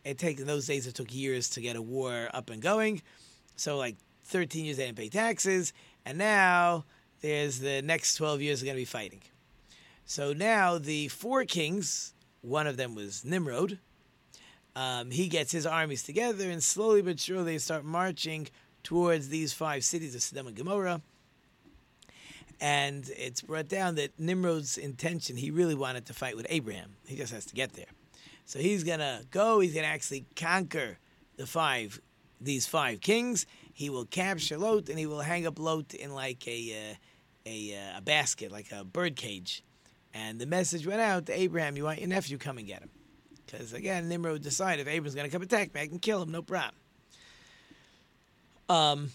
it 0.04 0.18
take 0.18 0.38
in 0.38 0.46
those 0.46 0.66
days 0.66 0.86
it 0.86 0.94
took 0.94 1.14
years 1.14 1.50
to 1.50 1.60
get 1.60 1.76
a 1.76 1.82
war 1.82 2.28
up 2.32 2.50
and 2.50 2.60
going. 2.60 3.02
So 3.56 3.76
like 3.76 3.96
13 4.24 4.64
years 4.64 4.76
they 4.76 4.86
didn't 4.86 4.98
pay 4.98 5.08
taxes, 5.08 5.72
and 6.04 6.18
now 6.18 6.84
there's 7.20 7.58
the 7.60 7.82
next 7.82 8.16
12 8.16 8.40
years 8.42 8.62
are 8.62 8.66
going 8.66 8.76
to 8.76 8.80
be 8.80 8.84
fighting. 8.84 9.22
So 10.04 10.32
now 10.32 10.78
the 10.78 11.08
four 11.08 11.44
kings, 11.44 12.14
one 12.40 12.66
of 12.66 12.76
them 12.76 12.94
was 12.94 13.24
Nimrod. 13.24 13.78
Um, 14.74 15.10
he 15.10 15.28
gets 15.28 15.52
his 15.52 15.66
armies 15.66 16.02
together, 16.02 16.50
and 16.50 16.62
slowly 16.62 17.02
but 17.02 17.20
surely 17.20 17.52
they 17.52 17.58
start 17.58 17.84
marching 17.84 18.48
towards 18.82 19.28
these 19.28 19.52
five 19.52 19.84
cities 19.84 20.14
of 20.14 20.22
Sodom 20.22 20.48
and 20.48 20.56
Gomorrah. 20.56 21.02
And 22.60 23.10
it's 23.16 23.42
brought 23.42 23.68
down 23.68 23.96
that 23.96 24.18
Nimrod's 24.18 24.78
intention, 24.78 25.36
he 25.36 25.50
really 25.50 25.74
wanted 25.74 26.06
to 26.06 26.14
fight 26.14 26.36
with 26.36 26.46
Abraham. 26.48 26.94
He 27.06 27.16
just 27.16 27.32
has 27.32 27.44
to 27.46 27.54
get 27.54 27.72
there. 27.72 27.86
So 28.44 28.58
he's 28.58 28.84
going 28.84 29.00
to 29.00 29.22
go, 29.30 29.60
he's 29.60 29.74
going 29.74 29.84
to 29.84 29.90
actually 29.90 30.26
conquer 30.36 30.98
the 31.36 31.46
five, 31.46 32.00
these 32.40 32.66
five 32.66 33.00
kings. 33.00 33.46
He 33.72 33.90
will 33.90 34.04
capture 34.04 34.58
Lot 34.58 34.88
and 34.88 34.98
he 34.98 35.06
will 35.06 35.20
hang 35.20 35.46
up 35.46 35.58
Lot 35.58 35.94
in 35.94 36.14
like 36.14 36.46
a, 36.46 36.92
uh, 36.92 36.94
a, 37.46 37.76
uh, 37.76 37.98
a 37.98 38.00
basket, 38.02 38.52
like 38.52 38.70
a 38.72 38.84
bird 38.84 39.16
cage. 39.16 39.62
And 40.14 40.38
the 40.38 40.46
message 40.46 40.86
went 40.86 41.00
out 41.00 41.26
to 41.26 41.38
Abraham, 41.38 41.76
you 41.76 41.84
want 41.84 41.98
your 41.98 42.08
nephew, 42.08 42.36
come 42.38 42.58
and 42.58 42.66
get 42.66 42.82
him. 42.82 42.90
Because 43.46 43.72
again, 43.72 44.08
Nimrod 44.08 44.42
decided 44.42 44.86
if 44.86 44.88
Abraham's 44.88 45.14
going 45.14 45.28
to 45.28 45.32
come 45.32 45.42
attack 45.42 45.74
me, 45.74 45.80
I 45.80 45.86
can 45.86 45.98
kill 45.98 46.22
him, 46.22 46.30
no 46.30 46.42
problem. 46.42 46.74
Um, 48.68 49.10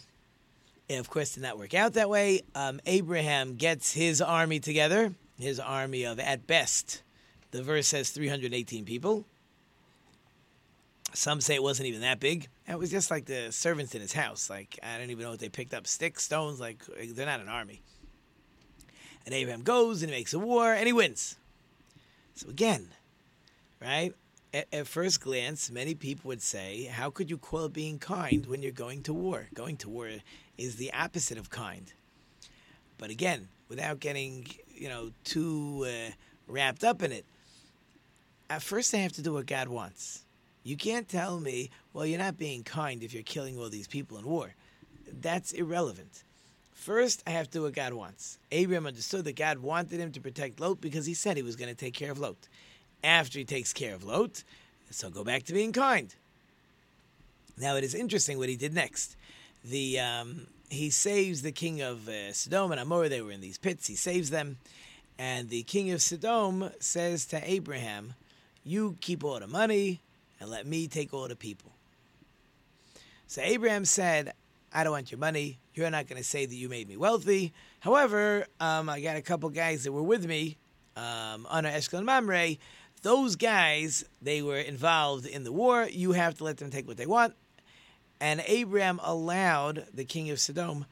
it 0.89 0.95
of 0.95 1.09
course 1.09 1.33
did 1.33 1.43
not 1.43 1.57
work 1.57 1.73
out 1.73 1.93
that 1.93 2.09
way. 2.09 2.41
Um, 2.55 2.79
Abraham 2.85 3.55
gets 3.55 3.93
his 3.93 4.21
army 4.21 4.59
together, 4.59 5.13
his 5.39 5.59
army 5.59 6.03
of 6.03 6.19
at 6.19 6.47
best, 6.47 7.03
the 7.51 7.63
verse 7.63 7.87
says 7.87 8.09
318 8.11 8.85
people. 8.85 9.25
Some 11.13 11.41
say 11.41 11.55
it 11.55 11.63
wasn't 11.63 11.87
even 11.87 12.01
that 12.01 12.19
big. 12.19 12.47
It 12.67 12.77
was 12.77 12.91
just 12.91 13.09
like 13.09 13.25
the 13.25 13.51
servants 13.51 13.95
in 13.95 14.01
his 14.01 14.13
house. 14.13 14.49
Like 14.49 14.77
I 14.83 14.97
don't 14.97 15.09
even 15.09 15.23
know 15.23 15.31
what 15.31 15.39
they 15.39 15.49
picked 15.49 15.73
up 15.73 15.87
sticks, 15.87 16.23
stones. 16.23 16.59
Like 16.59 16.83
they're 17.11 17.25
not 17.25 17.39
an 17.39 17.49
army. 17.49 17.81
And 19.25 19.33
Abraham 19.33 19.63
goes 19.63 20.03
and 20.03 20.11
he 20.11 20.17
makes 20.17 20.33
a 20.33 20.39
war 20.39 20.73
and 20.73 20.85
he 20.85 20.93
wins. 20.93 21.37
So 22.35 22.49
again, 22.49 22.89
right? 23.81 24.13
at, 24.53 24.67
at 24.71 24.87
first 24.87 25.21
glance, 25.21 25.69
many 25.69 25.93
people 25.93 26.29
would 26.29 26.41
say, 26.41 26.85
How 26.85 27.09
could 27.09 27.29
you 27.29 27.37
call 27.37 27.69
being 27.69 27.99
kind 27.99 28.45
when 28.45 28.61
you're 28.61 28.71
going 28.71 29.03
to 29.03 29.13
war? 29.13 29.47
Going 29.53 29.77
to 29.77 29.89
war 29.89 30.09
is 30.57 30.75
the 30.75 30.93
opposite 30.93 31.37
of 31.37 31.49
kind. 31.49 31.93
But 32.97 33.09
again, 33.09 33.49
without 33.69 33.99
getting 33.99 34.47
you 34.73 34.89
know 34.89 35.11
too 35.23 35.85
uh, 35.87 36.11
wrapped 36.47 36.83
up 36.83 37.03
in 37.03 37.11
it, 37.11 37.25
at 38.49 38.61
first 38.61 38.93
I 38.93 38.97
have 38.97 39.13
to 39.13 39.21
do 39.21 39.33
what 39.33 39.45
God 39.45 39.67
wants. 39.67 40.23
You 40.67 40.75
can't 40.75 41.07
tell 41.07 41.39
me, 41.39 41.69
well, 41.93 42.05
you're 42.05 42.19
not 42.19 42.37
being 42.37 42.61
kind 42.61 43.01
if 43.01 43.13
you're 43.13 43.23
killing 43.23 43.57
all 43.57 43.69
these 43.69 43.87
people 43.87 44.17
in 44.17 44.25
war. 44.25 44.53
That's 45.21 45.53
irrelevant. 45.53 46.23
First, 46.73 47.23
I 47.25 47.29
have 47.29 47.45
to 47.45 47.59
do 47.59 47.61
what 47.61 47.73
God 47.73 47.93
wants. 47.93 48.37
Abraham 48.51 48.85
understood 48.85 49.23
that 49.23 49.37
God 49.37 49.59
wanted 49.59 50.01
him 50.01 50.11
to 50.11 50.19
protect 50.19 50.59
Lot 50.59 50.81
because 50.81 51.05
he 51.05 51.13
said 51.13 51.37
he 51.37 51.41
was 51.41 51.55
going 51.55 51.69
to 51.69 51.75
take 51.75 51.93
care 51.93 52.11
of 52.11 52.19
Lot. 52.19 52.49
After 53.01 53.39
he 53.39 53.45
takes 53.45 53.71
care 53.71 53.95
of 53.95 54.03
Lot, 54.03 54.43
so 54.91 55.09
go 55.09 55.23
back 55.23 55.43
to 55.43 55.53
being 55.53 55.71
kind. 55.71 56.13
Now 57.57 57.77
it 57.77 57.85
is 57.85 57.95
interesting 57.95 58.37
what 58.37 58.49
he 58.49 58.57
did 58.57 58.73
next. 58.73 59.15
The 59.63 60.01
um, 60.01 60.47
he 60.67 60.89
saves 60.89 61.43
the 61.43 61.53
king 61.53 61.81
of 61.81 62.09
uh, 62.09 62.33
Sodom 62.33 62.73
and 62.73 62.81
Amor. 62.81 63.07
They 63.07 63.21
were 63.21 63.31
in 63.31 63.39
these 63.39 63.57
pits. 63.57 63.87
He 63.87 63.95
saves 63.95 64.31
them, 64.31 64.57
and 65.17 65.49
the 65.49 65.63
king 65.63 65.91
of 65.91 66.01
Sodom 66.01 66.71
says 66.81 67.25
to 67.27 67.49
Abraham, 67.49 68.15
"You 68.65 68.97
keep 68.99 69.23
all 69.23 69.39
the 69.39 69.47
money, 69.47 70.01
and 70.39 70.49
let 70.49 70.65
me 70.65 70.87
take 70.87 71.13
all 71.13 71.27
the 71.27 71.35
people." 71.35 71.71
So 73.27 73.41
Abraham 73.41 73.85
said, 73.85 74.33
"I 74.73 74.83
don't 74.83 74.93
want 74.93 75.11
your 75.11 75.19
money. 75.19 75.59
You're 75.73 75.89
not 75.89 76.07
going 76.07 76.21
to 76.21 76.27
say 76.27 76.45
that 76.45 76.55
you 76.55 76.69
made 76.69 76.87
me 76.87 76.97
wealthy. 76.97 77.53
However, 77.81 78.47
um, 78.59 78.89
I 78.89 79.01
got 79.01 79.17
a 79.17 79.21
couple 79.21 79.49
guys 79.49 79.83
that 79.83 79.91
were 79.91 80.01
with 80.03 80.25
me, 80.25 80.57
um, 80.95 81.47
Aner 81.51 81.71
Eshkol 81.71 81.97
and 81.97 82.05
Mamre. 82.05 82.57
Those 83.03 83.35
guys, 83.35 84.03
they 84.21 84.41
were 84.41 84.57
involved 84.57 85.25
in 85.25 85.43
the 85.43 85.51
war. 85.51 85.87
You 85.89 86.13
have 86.13 86.37
to 86.39 86.43
let 86.43 86.57
them 86.57 86.71
take 86.71 86.87
what 86.87 86.97
they 86.97 87.05
want." 87.05 87.35
And 88.19 88.43
Abraham 88.47 88.99
allowed 89.03 89.85
the 89.93 90.03
king 90.03 90.31
of 90.31 90.39
Sodom 90.39 90.85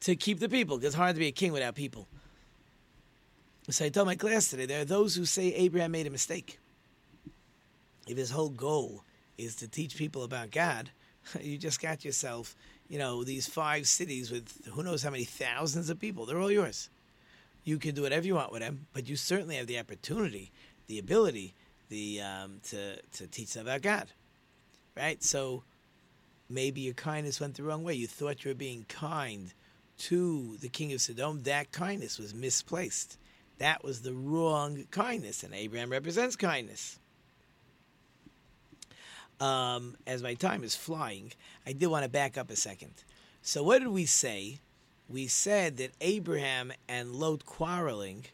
to 0.00 0.16
keep 0.16 0.40
the 0.40 0.48
people, 0.48 0.76
because 0.76 0.88
it's 0.88 0.96
hard 0.96 1.14
to 1.14 1.20
be 1.20 1.28
a 1.28 1.32
king 1.32 1.52
without 1.52 1.74
people. 1.74 2.08
So 3.70 3.84
I 3.84 3.90
told 3.90 4.06
my 4.06 4.16
class 4.16 4.48
today 4.48 4.66
there 4.66 4.80
are 4.80 4.84
those 4.84 5.14
who 5.14 5.24
say 5.24 5.52
Abraham 5.54 5.92
made 5.92 6.06
a 6.06 6.10
mistake. 6.10 6.58
If 8.08 8.16
his 8.16 8.30
whole 8.30 8.48
goal 8.48 9.04
is 9.36 9.54
to 9.56 9.68
teach 9.68 9.96
people 9.96 10.24
about 10.24 10.50
God, 10.50 10.90
you 11.40 11.58
just 11.58 11.80
got 11.80 12.04
yourself, 12.04 12.56
you 12.88 12.98
know, 12.98 13.22
these 13.22 13.46
five 13.46 13.86
cities 13.86 14.30
with 14.30 14.66
who 14.72 14.82
knows 14.82 15.02
how 15.02 15.10
many 15.10 15.24
thousands 15.24 15.90
of 15.90 16.00
people. 16.00 16.26
They're 16.26 16.40
all 16.40 16.50
yours. 16.50 16.88
You 17.64 17.78
can 17.78 17.94
do 17.94 18.02
whatever 18.02 18.26
you 18.26 18.34
want 18.34 18.50
with 18.50 18.62
them, 18.62 18.86
but 18.94 19.08
you 19.08 19.16
certainly 19.16 19.56
have 19.56 19.66
the 19.66 19.78
opportunity, 19.78 20.50
the 20.86 20.98
ability, 20.98 21.54
the 21.90 22.22
um, 22.22 22.60
to 22.70 22.96
to 22.96 23.26
teach 23.26 23.52
them 23.52 23.66
about 23.66 23.82
God, 23.82 24.08
right? 24.96 25.22
So 25.22 25.64
maybe 26.48 26.80
your 26.80 26.94
kindness 26.94 27.40
went 27.40 27.56
the 27.56 27.62
wrong 27.62 27.84
way. 27.84 27.94
You 27.94 28.06
thought 28.06 28.44
you 28.44 28.50
were 28.50 28.54
being 28.54 28.86
kind 28.88 29.52
to 29.98 30.56
the 30.60 30.68
king 30.68 30.92
of 30.94 31.02
Sodom. 31.02 31.42
That 31.42 31.72
kindness 31.72 32.18
was 32.18 32.34
misplaced. 32.34 33.18
That 33.58 33.84
was 33.84 34.00
the 34.00 34.14
wrong 34.14 34.84
kindness, 34.90 35.42
and 35.42 35.52
Abraham 35.52 35.90
represents 35.90 36.36
kindness. 36.36 36.98
Um, 39.40 39.96
as 40.06 40.22
my 40.22 40.34
time 40.34 40.64
is 40.64 40.74
flying, 40.74 41.32
I 41.66 41.72
did 41.72 41.86
want 41.86 42.04
to 42.04 42.10
back 42.10 42.36
up 42.36 42.50
a 42.50 42.56
second. 42.56 42.92
So, 43.42 43.62
what 43.62 43.78
did 43.78 43.88
we 43.88 44.04
say? 44.04 44.58
We 45.08 45.26
said 45.26 45.78
that 45.78 45.92
Abraham 46.00 46.72
and 46.88 47.12
Lot 47.12 47.46
quarreling 47.46 48.26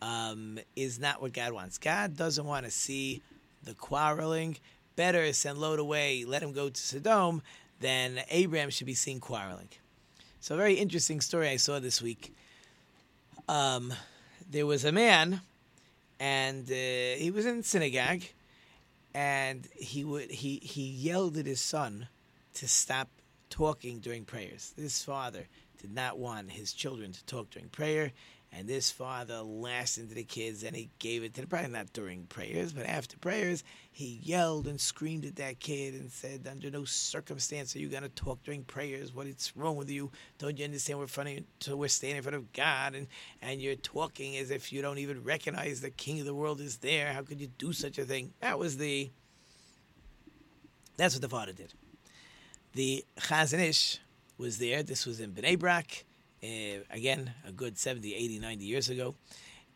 um, 0.00 0.58
is 0.76 0.98
not 0.98 1.20
what 1.20 1.32
God 1.32 1.52
wants. 1.52 1.76
God 1.76 2.16
doesn't 2.16 2.46
want 2.46 2.64
to 2.64 2.70
see 2.70 3.20
the 3.62 3.74
quarreling 3.74 4.56
better 4.96 5.32
send 5.32 5.58
Lot 5.58 5.78
away, 5.78 6.24
let 6.24 6.42
him 6.42 6.52
go 6.52 6.68
to 6.68 6.80
Sodom, 6.80 7.42
than 7.80 8.20
Abraham 8.30 8.70
should 8.70 8.86
be 8.86 8.94
seen 8.94 9.20
quarreling. 9.20 9.68
So, 10.40 10.54
a 10.54 10.58
very 10.58 10.74
interesting 10.74 11.20
story 11.20 11.48
I 11.48 11.56
saw 11.56 11.78
this 11.78 12.00
week. 12.00 12.34
Um, 13.48 13.92
there 14.50 14.66
was 14.66 14.84
a 14.84 14.92
man, 14.92 15.40
and 16.20 16.70
uh, 16.70 17.18
he 17.18 17.30
was 17.34 17.46
in 17.46 17.62
synagogue, 17.62 18.22
and 19.14 19.68
he 19.74 20.04
would 20.04 20.30
he 20.30 20.58
he 20.62 20.82
yelled 20.82 21.36
at 21.36 21.46
his 21.46 21.60
son 21.60 22.08
to 22.54 22.68
stop 22.68 23.08
talking 23.48 24.00
during 24.00 24.24
prayers. 24.24 24.72
This 24.76 25.04
father 25.04 25.46
did 25.80 25.94
not 25.94 26.18
want 26.18 26.50
his 26.50 26.72
children 26.72 27.12
to 27.12 27.24
talk 27.24 27.50
during 27.50 27.68
prayer, 27.68 28.12
and 28.56 28.68
this 28.68 28.90
father 28.90 29.40
lashed 29.40 29.98
into 29.98 30.14
the 30.14 30.22
kids 30.22 30.62
and 30.62 30.76
he 30.76 30.88
gave 31.00 31.24
it 31.24 31.34
to 31.34 31.40
them, 31.40 31.50
probably 31.50 31.70
not 31.70 31.92
during 31.92 32.26
prayers, 32.26 32.72
but 32.72 32.86
after 32.86 33.16
prayers, 33.18 33.64
he 33.90 34.20
yelled 34.22 34.68
and 34.68 34.80
screamed 34.80 35.24
at 35.24 35.36
that 35.36 35.58
kid 35.58 35.94
and 35.94 36.12
said, 36.12 36.46
Under 36.48 36.70
no 36.70 36.84
circumstance 36.84 37.74
are 37.74 37.80
you 37.80 37.88
going 37.88 38.04
to 38.04 38.08
talk 38.10 38.44
during 38.44 38.62
prayers. 38.62 39.12
What 39.12 39.26
is 39.26 39.52
wrong 39.56 39.76
with 39.76 39.90
you? 39.90 40.12
Don't 40.38 40.56
you 40.56 40.64
understand 40.66 41.00
we're, 41.00 41.08
so 41.60 41.76
we're 41.76 41.88
standing 41.88 42.18
in 42.18 42.22
front 42.22 42.36
of 42.36 42.52
God 42.52 42.94
and, 42.94 43.08
and 43.42 43.60
you're 43.60 43.74
talking 43.74 44.36
as 44.36 44.52
if 44.52 44.72
you 44.72 44.82
don't 44.82 44.98
even 44.98 45.24
recognize 45.24 45.80
the 45.80 45.90
king 45.90 46.20
of 46.20 46.26
the 46.26 46.34
world 46.34 46.60
is 46.60 46.76
there? 46.76 47.12
How 47.12 47.22
could 47.22 47.40
you 47.40 47.48
do 47.58 47.72
such 47.72 47.98
a 47.98 48.04
thing? 48.04 48.32
That 48.40 48.58
was 48.58 48.76
the. 48.76 49.10
That's 50.96 51.16
what 51.16 51.22
the 51.22 51.28
father 51.28 51.52
did. 51.52 51.74
The 52.74 53.04
Chazon 53.18 53.58
Ish 53.58 53.98
was 54.38 54.58
there. 54.58 54.84
This 54.84 55.06
was 55.06 55.18
in 55.18 55.32
Bnei 55.32 55.58
Brak 55.58 56.04
uh, 56.44 56.80
again, 56.90 57.32
a 57.46 57.52
good 57.52 57.78
70, 57.78 58.14
80, 58.14 58.38
90 58.38 58.64
years 58.64 58.88
ago. 58.90 59.14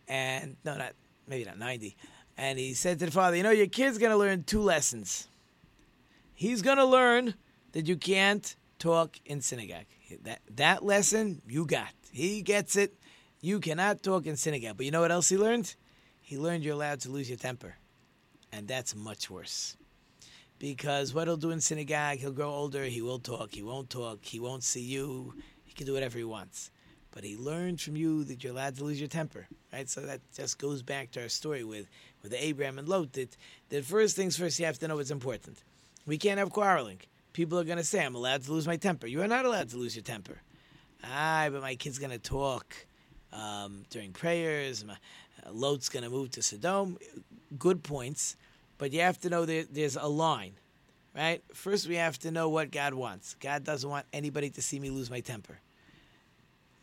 And 0.06 0.56
no, 0.64 0.76
not 0.76 0.92
maybe 1.26 1.44
not 1.44 1.58
90. 1.58 1.96
And 2.36 2.58
he 2.58 2.74
said 2.74 2.98
to 2.98 3.06
the 3.06 3.12
father, 3.12 3.36
You 3.36 3.42
know, 3.42 3.50
your 3.50 3.66
kid's 3.66 3.98
going 3.98 4.12
to 4.12 4.16
learn 4.16 4.44
two 4.44 4.60
lessons. 4.60 5.28
He's 6.34 6.62
going 6.62 6.76
to 6.76 6.84
learn 6.84 7.34
that 7.72 7.86
you 7.86 7.96
can't 7.96 8.54
talk 8.78 9.18
in 9.24 9.40
synagogue. 9.40 9.86
That, 10.22 10.40
that 10.54 10.84
lesson, 10.84 11.42
you 11.48 11.66
got. 11.66 11.92
He 12.12 12.42
gets 12.42 12.76
it. 12.76 12.94
You 13.40 13.60
cannot 13.60 14.02
talk 14.02 14.26
in 14.26 14.36
synagogue. 14.36 14.76
But 14.76 14.86
you 14.86 14.92
know 14.92 15.00
what 15.00 15.10
else 15.10 15.28
he 15.28 15.36
learned? 15.36 15.74
He 16.22 16.38
learned 16.38 16.64
you're 16.64 16.74
allowed 16.74 17.00
to 17.00 17.10
lose 17.10 17.28
your 17.28 17.38
temper. 17.38 17.76
And 18.52 18.68
that's 18.68 18.94
much 18.94 19.30
worse. 19.30 19.76
Because 20.58 21.14
what 21.14 21.28
he'll 21.28 21.36
do 21.36 21.50
in 21.50 21.60
synagogue, 21.60 22.18
he'll 22.18 22.32
grow 22.32 22.50
older, 22.50 22.84
he 22.84 23.00
will 23.00 23.20
talk, 23.20 23.54
he 23.54 23.62
won't 23.62 23.90
talk, 23.90 24.24
he 24.24 24.40
won't 24.40 24.64
see 24.64 24.80
you, 24.80 25.34
can 25.78 25.86
do 25.86 25.94
whatever 25.94 26.18
he 26.18 26.24
wants. 26.24 26.70
But 27.10 27.24
he 27.24 27.36
learned 27.36 27.80
from 27.80 27.96
you 27.96 28.22
that 28.24 28.44
you're 28.44 28.52
allowed 28.52 28.76
to 28.76 28.84
lose 28.84 29.00
your 29.00 29.08
temper, 29.08 29.48
right? 29.72 29.88
So 29.88 30.02
that 30.02 30.20
just 30.34 30.58
goes 30.58 30.82
back 30.82 31.10
to 31.12 31.22
our 31.22 31.28
story 31.28 31.64
with, 31.64 31.88
with 32.22 32.34
Abraham 32.36 32.78
and 32.78 32.86
Lot. 32.86 33.14
That, 33.14 33.36
that 33.70 33.84
first 33.84 34.14
things 34.14 34.36
first, 34.36 34.58
you 34.58 34.66
have 34.66 34.78
to 34.80 34.88
know 34.88 34.96
what's 34.96 35.10
important. 35.10 35.58
We 36.06 36.18
can't 36.18 36.38
have 36.38 36.50
quarreling. 36.50 37.00
People 37.32 37.58
are 37.58 37.64
going 37.64 37.78
to 37.78 37.84
say, 37.84 38.04
I'm 38.04 38.14
allowed 38.14 38.42
to 38.44 38.52
lose 38.52 38.66
my 38.66 38.76
temper. 38.76 39.06
You 39.06 39.22
are 39.22 39.28
not 39.28 39.46
allowed 39.46 39.70
to 39.70 39.76
lose 39.78 39.96
your 39.96 40.02
temper. 40.02 40.42
Ah, 41.04 41.48
but 41.50 41.62
my 41.62 41.76
kid's 41.76 41.98
going 41.98 42.10
to 42.10 42.18
talk 42.18 42.74
um, 43.32 43.84
during 43.90 44.12
prayers. 44.12 44.84
My, 44.84 44.94
uh, 45.46 45.52
Lot's 45.52 45.88
going 45.88 46.04
to 46.04 46.10
move 46.10 46.32
to 46.32 46.42
Sodom. 46.42 46.98
Good 47.58 47.82
points. 47.82 48.36
But 48.76 48.92
you 48.92 49.00
have 49.00 49.18
to 49.20 49.30
know 49.30 49.44
that 49.44 49.74
there's 49.74 49.96
a 49.96 50.06
line, 50.06 50.52
right? 51.16 51.42
First, 51.54 51.88
we 51.88 51.96
have 51.96 52.18
to 52.20 52.30
know 52.30 52.48
what 52.48 52.70
God 52.70 52.94
wants. 52.94 53.34
God 53.40 53.64
doesn't 53.64 53.88
want 53.88 54.06
anybody 54.12 54.50
to 54.50 54.62
see 54.62 54.78
me 54.78 54.90
lose 54.90 55.10
my 55.10 55.20
temper 55.20 55.58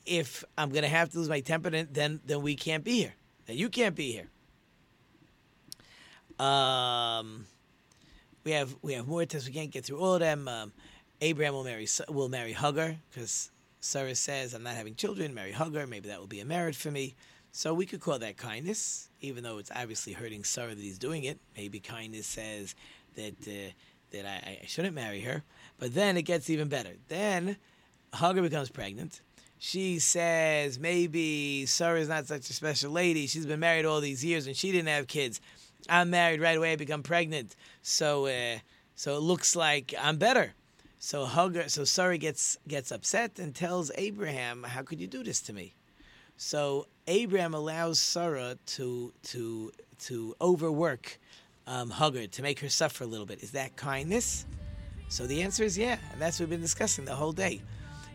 if 0.05 0.43
I'm 0.57 0.69
going 0.69 0.83
to 0.83 0.89
have 0.89 1.09
to 1.11 1.17
lose 1.17 1.29
my 1.29 1.39
temper, 1.39 1.69
then 1.69 2.21
then 2.25 2.41
we 2.41 2.55
can't 2.55 2.83
be 2.83 2.99
here. 2.99 3.13
Then 3.45 3.57
you 3.57 3.69
can't 3.69 3.95
be 3.95 4.11
here. 4.11 4.29
Um, 6.45 7.45
we 8.43 8.51
have 8.51 8.75
we 8.81 8.93
have 8.93 9.07
more 9.07 9.25
tests. 9.25 9.47
We 9.47 9.53
can't 9.53 9.71
get 9.71 9.85
through 9.85 9.99
all 9.99 10.15
of 10.15 10.19
them. 10.19 10.47
Um, 10.47 10.73
Abraham 11.21 11.53
will 11.53 11.63
marry 11.63 11.87
will 12.09 12.29
marry 12.29 12.53
Hagar 12.53 12.95
because 13.09 13.51
Sarah 13.79 14.15
says, 14.15 14.53
"I'm 14.53 14.63
not 14.63 14.75
having 14.75 14.95
children. 14.95 15.33
Marry 15.33 15.51
Hagar. 15.51 15.87
Maybe 15.87 16.09
that 16.09 16.19
will 16.19 16.27
be 16.27 16.39
a 16.39 16.45
merit 16.45 16.75
for 16.75 16.91
me." 16.91 17.15
So 17.51 17.73
we 17.73 17.85
could 17.85 18.01
call 18.01 18.19
that 18.19 18.35
kindness, 18.35 19.09
even 19.21 19.43
though 19.43 19.59
it's 19.59 19.71
obviously 19.73 20.11
hurting 20.11 20.43
Sarah 20.43 20.75
that 20.75 20.81
he's 20.81 20.99
doing 20.99 21.23
it. 21.23 21.39
Maybe 21.55 21.79
kindness 21.79 22.27
says 22.27 22.75
that 23.15 23.35
uh, 23.47 23.71
that 24.11 24.25
I, 24.25 24.59
I 24.61 24.65
shouldn't 24.65 24.93
marry 24.93 25.21
her. 25.21 25.43
But 25.79 25.93
then 25.93 26.17
it 26.17 26.23
gets 26.23 26.49
even 26.49 26.67
better. 26.67 26.91
Then 27.07 27.57
Hagar 28.13 28.41
becomes 28.41 28.69
pregnant 28.69 29.21
she 29.57 29.99
says 29.99 30.79
maybe 30.79 31.65
Sarah's 31.65 32.09
not 32.09 32.27
such 32.27 32.49
a 32.49 32.53
special 32.53 32.91
lady. 32.91 33.27
She's 33.27 33.45
been 33.45 33.59
married 33.59 33.85
all 33.85 34.01
these 34.01 34.23
years 34.23 34.47
and 34.47 34.55
she 34.55 34.71
didn't 34.71 34.89
have 34.89 35.07
kids. 35.07 35.41
I'm 35.89 36.09
married 36.09 36.41
right 36.41 36.57
away. 36.57 36.73
I 36.73 36.75
become 36.75 37.03
pregnant, 37.03 37.55
so 37.81 38.25
uh, 38.25 38.59
so 38.95 39.15
it 39.15 39.21
looks 39.21 39.55
like 39.55 39.93
I'm 39.99 40.17
better. 40.17 40.53
So 40.97 41.25
Hagar, 41.25 41.69
so 41.69 41.83
Sarah 41.83 42.17
gets 42.17 42.57
gets 42.67 42.91
upset 42.91 43.37
and 43.37 43.53
tells 43.53 43.91
Abraham, 43.95 44.63
"How 44.63 44.81
could 44.81 44.99
you 44.99 45.07
do 45.07 45.23
this 45.23 45.41
to 45.41 45.53
me?" 45.53 45.75
So 46.37 46.87
Abraham 47.07 47.53
allows 47.53 47.99
Sarah 47.99 48.57
to 48.65 49.13
to 49.23 49.71
to 49.99 50.35
overwork 50.41 51.19
um, 51.67 51.91
Hagar 51.91 52.27
to 52.27 52.41
make 52.41 52.59
her 52.59 52.69
suffer 52.69 53.03
a 53.03 53.07
little 53.07 53.25
bit. 53.25 53.43
Is 53.43 53.51
that 53.51 53.75
kindness? 53.75 54.45
So 55.07 55.27
the 55.27 55.43
answer 55.43 55.63
is 55.63 55.77
yeah, 55.77 55.97
and 56.11 56.19
that's 56.19 56.39
what 56.39 56.49
we've 56.49 56.57
been 56.57 56.61
discussing 56.61 57.05
the 57.05 57.15
whole 57.15 57.31
day. 57.31 57.61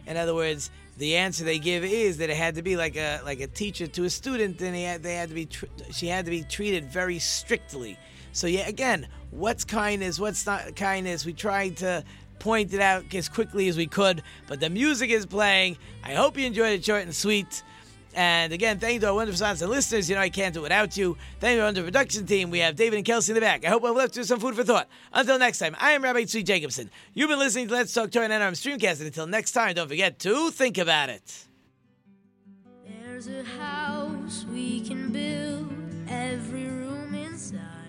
In 0.06 0.16
other 0.16 0.34
words, 0.34 0.70
the 1.00 1.16
answer 1.16 1.44
they 1.44 1.58
give 1.58 1.82
is 1.82 2.18
that 2.18 2.28
it 2.28 2.36
had 2.36 2.56
to 2.56 2.62
be 2.62 2.76
like 2.76 2.94
a 2.94 3.20
like 3.24 3.40
a 3.40 3.46
teacher 3.46 3.86
to 3.86 4.04
a 4.04 4.10
student, 4.10 4.60
and 4.60 4.76
had, 4.76 5.02
they 5.02 5.14
had 5.14 5.30
to 5.30 5.34
be 5.34 5.46
tr- 5.46 5.64
she 5.90 6.06
had 6.06 6.26
to 6.26 6.30
be 6.30 6.42
treated 6.42 6.84
very 6.84 7.18
strictly. 7.18 7.98
So 8.32 8.46
yeah, 8.46 8.68
again, 8.68 9.08
what's 9.30 9.64
kindness? 9.64 10.20
What's 10.20 10.44
not 10.44 10.76
kindness? 10.76 11.24
We 11.24 11.32
tried 11.32 11.78
to 11.78 12.04
point 12.38 12.74
it 12.74 12.80
out 12.80 13.12
as 13.14 13.30
quickly 13.30 13.68
as 13.68 13.78
we 13.78 13.86
could, 13.86 14.22
but 14.46 14.60
the 14.60 14.68
music 14.68 15.08
is 15.08 15.24
playing. 15.24 15.78
I 16.04 16.12
hope 16.12 16.36
you 16.36 16.46
enjoyed 16.46 16.72
it 16.72 16.84
short 16.84 17.02
and 17.02 17.14
sweet. 17.14 17.62
And 18.14 18.52
again, 18.52 18.78
thank 18.78 18.94
you 18.94 19.00
to 19.00 19.08
our 19.08 19.14
wonderful 19.14 19.38
sponsors 19.38 19.62
and 19.62 19.70
listeners. 19.70 20.08
You 20.08 20.16
know, 20.16 20.22
I 20.22 20.28
can't 20.30 20.52
do 20.52 20.60
it 20.60 20.64
without 20.64 20.96
you. 20.96 21.16
Thank 21.38 21.52
you 21.52 21.56
to 21.56 21.62
our 21.62 21.68
wonderful 21.68 21.86
production 21.88 22.26
team. 22.26 22.50
We 22.50 22.58
have 22.60 22.76
David 22.76 22.96
and 22.96 23.04
Kelsey 23.04 23.32
in 23.32 23.34
the 23.34 23.40
back. 23.40 23.64
I 23.64 23.68
hope 23.68 23.84
I've 23.84 23.94
left 23.94 24.16
you 24.16 24.24
some 24.24 24.40
food 24.40 24.56
for 24.56 24.64
thought. 24.64 24.88
Until 25.12 25.38
next 25.38 25.58
time, 25.58 25.76
I 25.78 25.92
am 25.92 26.02
Rabbi 26.02 26.22
Tzvi 26.22 26.44
Jacobson. 26.44 26.90
You've 27.14 27.30
been 27.30 27.38
listening 27.38 27.68
to 27.68 27.74
Let's 27.74 27.92
Talk 27.92 28.10
Torah 28.10 28.24
and 28.28 28.32
NRM 28.32 28.52
Streamcast. 28.52 28.98
And 28.98 29.06
until 29.06 29.26
next 29.26 29.52
time, 29.52 29.74
don't 29.74 29.88
forget 29.88 30.18
to 30.20 30.50
think 30.50 30.78
about 30.78 31.08
it. 31.08 31.46
There's 33.04 33.28
a 33.28 33.44
house 33.44 34.44
we 34.52 34.80
can 34.80 35.12
build, 35.12 35.70
every 36.08 36.66
room 36.66 37.14
inside. 37.14 37.79